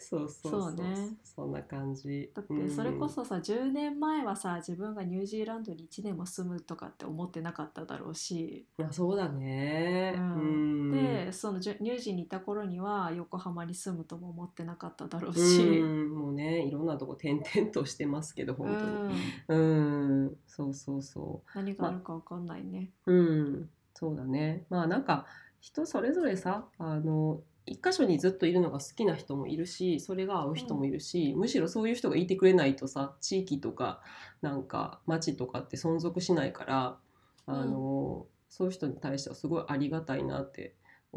[0.00, 0.60] そうそうそう。
[0.62, 1.16] そうね。
[1.22, 2.30] そんな感じ。
[2.34, 10.14] だってそれこそさ10年前はさ自分がニュージーランドに1年も住むとかって思ってなかっただろうし、うんあそうだね。
[10.16, 10.88] ううん。
[10.88, 10.90] ん
[11.26, 16.14] でそのニュージーにいた頃には横浜に住むとも思ってなかっただろううし、ん。
[16.14, 18.92] もうねいろんなとこ転々としてますけどう本当に。
[18.92, 19.30] ん。
[19.48, 20.36] うん。
[20.46, 21.50] そうそうそう。
[21.54, 22.90] 何があるかわかんないね。
[23.06, 24.64] うん、そうだね。
[24.70, 25.26] まあなんか
[25.60, 27.40] 人それぞれさあの
[27.70, 34.02] 一箇所にずっといるのが好きな人もいるしそれが合う人もいるし、むしろそういう人がいてくれないとさ地域とか
[34.42, 36.98] なんか町とかって存続しないから
[37.46, 40.74] あの、そういう人に対してはすごいありがたいなって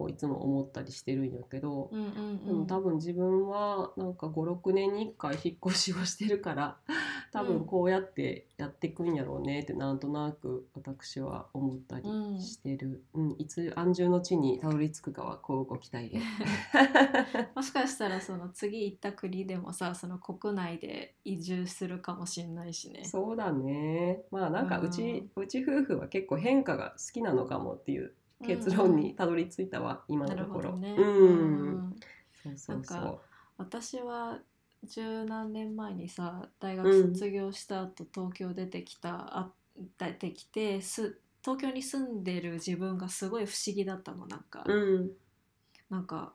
[0.09, 2.59] いつも思ったりしてるんやけど、うんうんでうん。
[2.61, 6.77] も多分自分はなんか56年に1回引っ越しをしてるから
[7.31, 12.05] 多分こうやってやっていくんやろうねってなんとなく私は思ったり
[12.41, 13.35] してる、うん。
[13.37, 16.19] いつ安住の地にたどり着くかはこうご期待で。
[17.55, 23.03] もしかしたらその次行った国でもさその国内で移住するかもしれないしね。
[23.05, 24.23] そうだね。
[24.31, 28.13] まあなんかうち、うち夫婦は結構変化が好きなのかもっていう
[28.43, 30.77] 結論にたどり着いたわ、今のところ。
[30.77, 31.95] ね、うん、
[32.43, 33.19] そうそうそなんう。
[33.57, 34.39] 私は
[34.83, 39.51] 十何年前にさ大学卒業した後、東京出てきたあ
[39.97, 45.11] 出てきてす東京に住んでる自分がすごい不思議だったのなんか、うん。
[45.89, 46.33] なんか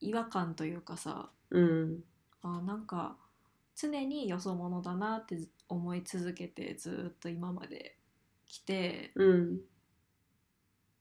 [0.00, 1.30] 違和感というかさ。
[1.50, 2.04] うん。
[2.42, 3.16] あなんか
[3.76, 5.38] 常によそ者だなって
[5.68, 7.96] 思い続けてずっと今まで
[8.46, 9.60] 来てうん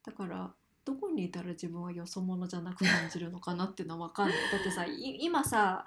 [0.06, 0.52] だから
[0.84, 4.38] どこにいたら自分はよそ者じゃなく感じるのかなっていうのは分かんない。
[4.52, 5.86] だってさい今さ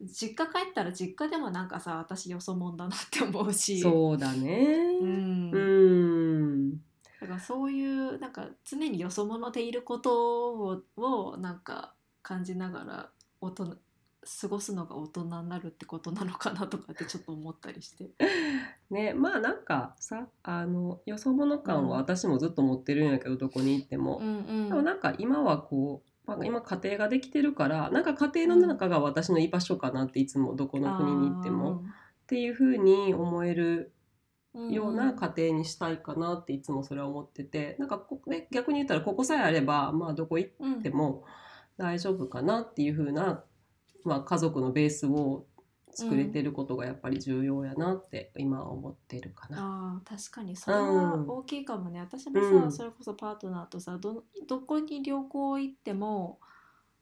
[0.00, 3.80] 実家帰ったら実家でもなんかさ私よそ者だなって思うし。
[3.80, 4.98] そうだね。
[5.00, 5.50] うん。
[5.50, 6.72] うん。
[7.20, 13.10] だからそういうなんか常によそ者でいることををなんか感じながら
[13.40, 13.78] 大人
[14.40, 18.10] 過ごすのが大人になるってことなのかなとかってちょっと思ったりして。
[18.90, 24.18] ねまあなんかさあのよそ者感は私もずっと持ってるんやけど、どこに行っても。
[24.18, 24.30] うんう
[24.66, 24.68] ん。
[24.68, 31.82] でもなんか今はこう、まあ、今家庭ができてるからなんか家庭の中が私の居場所かなっていつもどこの国に行っても。
[32.24, 33.92] っていう風に思える
[34.70, 37.76] ような家庭にしたいかなっていつもそれは思ってて。
[37.78, 41.24] なんかこ、ね、逆に言ったらここさえあればまあどこ行うんっても
[41.76, 43.44] 大丈夫かなっていう風な、
[44.04, 45.46] まあ、家族のベースを
[45.94, 49.58] 作れてることがやっぱり重要やなって今は思ってるかな。
[49.58, 52.72] あー確かにそれは大きいかもね、私もさ、うん。
[52.72, 56.40] それこそパートナーとさどどこに旅行行っても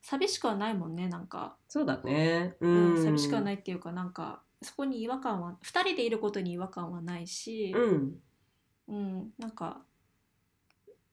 [0.02, 2.56] 寂しくはないもんねなんか、そうだね。
[2.60, 2.92] ううん。
[2.94, 8.22] ん、寂しくはないっていうかなんかそこに違和感は2人でいることに違和感はないし、うん、
[8.88, 9.82] うん、なんか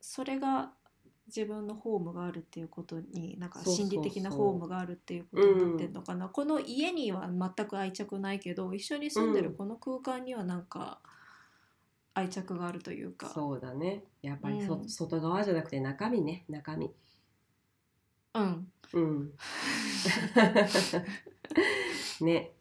[0.02, 0.74] それが
[1.36, 11.00] 自分のホームがあるっていうことになんか心理的なホームがあるっていうことになってるのかな、この家には全く愛着ないけど一緒に住んでるうんこの空間にはなんか
[12.14, 14.04] 愛着があるというかそうだね。
[14.22, 16.92] やっぱりそ、うん外側じゃなくて中身ね、中身。
[18.34, 19.32] うんうん。
[22.26, 22.52] ね。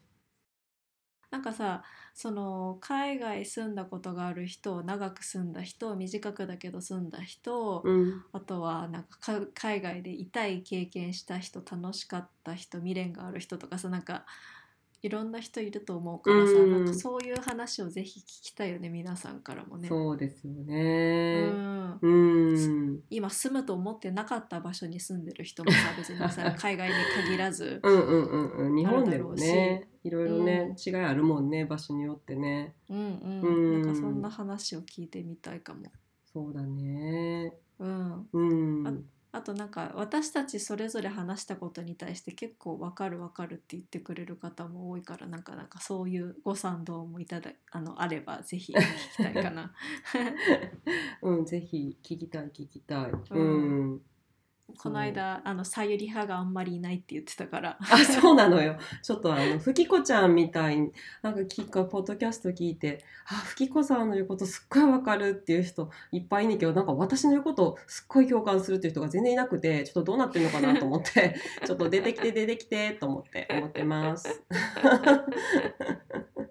[1.31, 1.83] なんかさ
[2.21, 8.25] その海外住んだことがある人長く住んだ人短くだけど住んだ人、うん。
[8.33, 14.25] あとはなんかか海外で痛い経験した人楽しかった人未練がある人とかさなんか
[15.01, 19.87] いろんな人いると思うからさ、うんなんかそういう話をぜひ聞きたいよね皆さんからもね。
[19.87, 21.51] そうですようね。
[21.51, 22.99] んうん。
[23.09, 26.95] 今住むと思ってなかった場所に住んでる人もさ別にさ 海外に
[27.27, 28.75] 限らず、うんうんうんうん。
[28.75, 32.73] 日本でもあね、いろいろね、うん違いあるもんね、場所によってね。
[32.89, 35.83] うんうんうんなんかそんな話を聞いてみたいかも。
[36.31, 37.53] そうだね。
[37.79, 38.87] うん、うん。
[38.87, 38.93] あ
[39.31, 49.71] あとなんか私たちそれぞれ話したことに対して結構わかるわかるって言ってくれる方も多いからなんかなんかそういうご賛同もいただあのあればぜひ聞きたいかな。
[51.21, 53.11] うん、ぜひ聞きたい聞きたい。
[53.11, 54.01] ううんん。
[54.77, 57.77] この間あのさゆり派があんまりいないって言ってたから。
[57.79, 58.77] あ、そうなのよ。
[59.01, 60.91] ちょっとあの、ふきこちゃんみたいに、
[61.21, 74.43] なんか聞くポッドキャスト聞いて、あ、ふきこさんの言うことすっごいわかるっていう人いっぱいいんねんけど、なんか私の言うことすっごい共感するっていう人が全然いなくて、ちょっとどうなってんのかなと思って、 ちょっと出てきて出てきてと思って思ってます。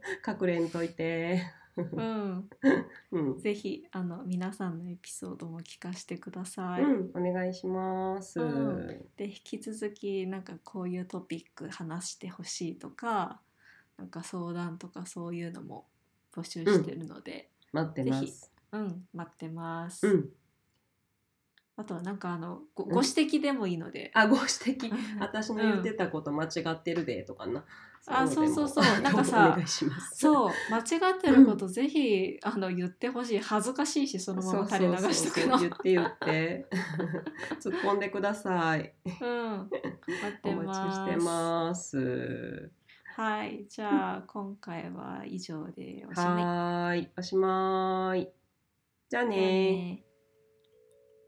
[0.26, 1.42] 隠れんといて。
[1.82, 2.50] うん、
[3.12, 3.38] うん。
[3.38, 6.82] ぜひあの皆さんのエピソードも聞かせてください。
[6.82, 8.40] うん、お願いします。
[8.40, 13.40] うんで引き続きなんかこういうトピック話してほしいとか
[13.96, 15.86] なんか相談とかそういうのも
[16.32, 18.52] 募集してるので、待ってます。
[18.72, 20.06] うん、待ってます。
[20.06, 20.28] うん。
[21.76, 24.10] あとはなんかあのごんご指摘でもいいので。
[24.14, 24.90] あ、ご指摘。
[25.20, 27.64] 私の言ってたこと間違ってるでとかな。
[28.10, 29.00] あそうそうそう。
[29.00, 29.56] なんかさ。
[30.12, 35.58] そう間違ってることぜひ、あの言ってほしい恥ずかしいしそのまま垂れ流しとくの。
[35.58, 36.66] 言って言って。
[37.60, 38.94] 突っ込んでください。
[39.04, 39.68] うん。
[39.68, 39.76] 待
[40.28, 40.80] っておます。
[40.80, 42.70] 待ちしてます。
[43.16, 46.26] はいじゃあ今回は以上でおしまい。
[46.26, 48.28] はーいおしまーい。
[49.08, 50.04] じゃあね。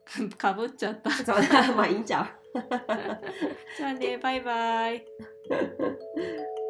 [0.39, 1.11] かぶっちゃった。
[1.74, 2.41] まあいいんちゃう。
[3.76, 5.05] じゃあねバイバイ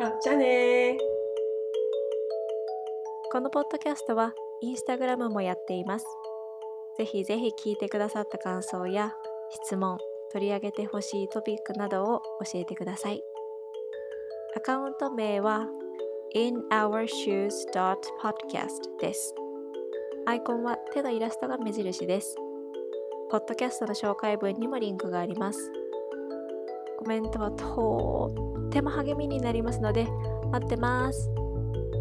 [0.02, 0.96] あじゃあね
[3.30, 4.32] このポッドキャストは
[4.62, 6.06] インスタグラムもやっています。
[6.96, 9.12] ぜひぜひ聞いてくださった感想や
[9.50, 9.98] 質問、
[10.32, 13.22] 取り上げてほしいトピックなどを教えてください。
[14.56, 15.66] アカウント名は
[16.34, 19.34] inourshoes.podcast です。
[20.26, 22.36] アイコンは手のイラストが目印です。
[23.30, 25.70] ポッドキャストの紹介文にもリンクがあります。
[26.98, 28.30] コメントはと
[28.70, 30.06] っても励みになりますので
[30.52, 31.28] 待ってます。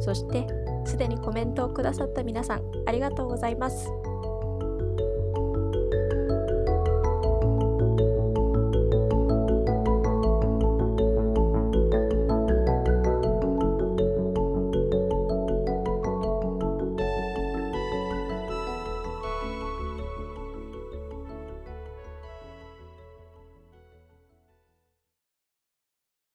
[0.01, 0.47] そして、
[0.85, 3.89] すでにコメントをくださった皆さん、ありがとうございます。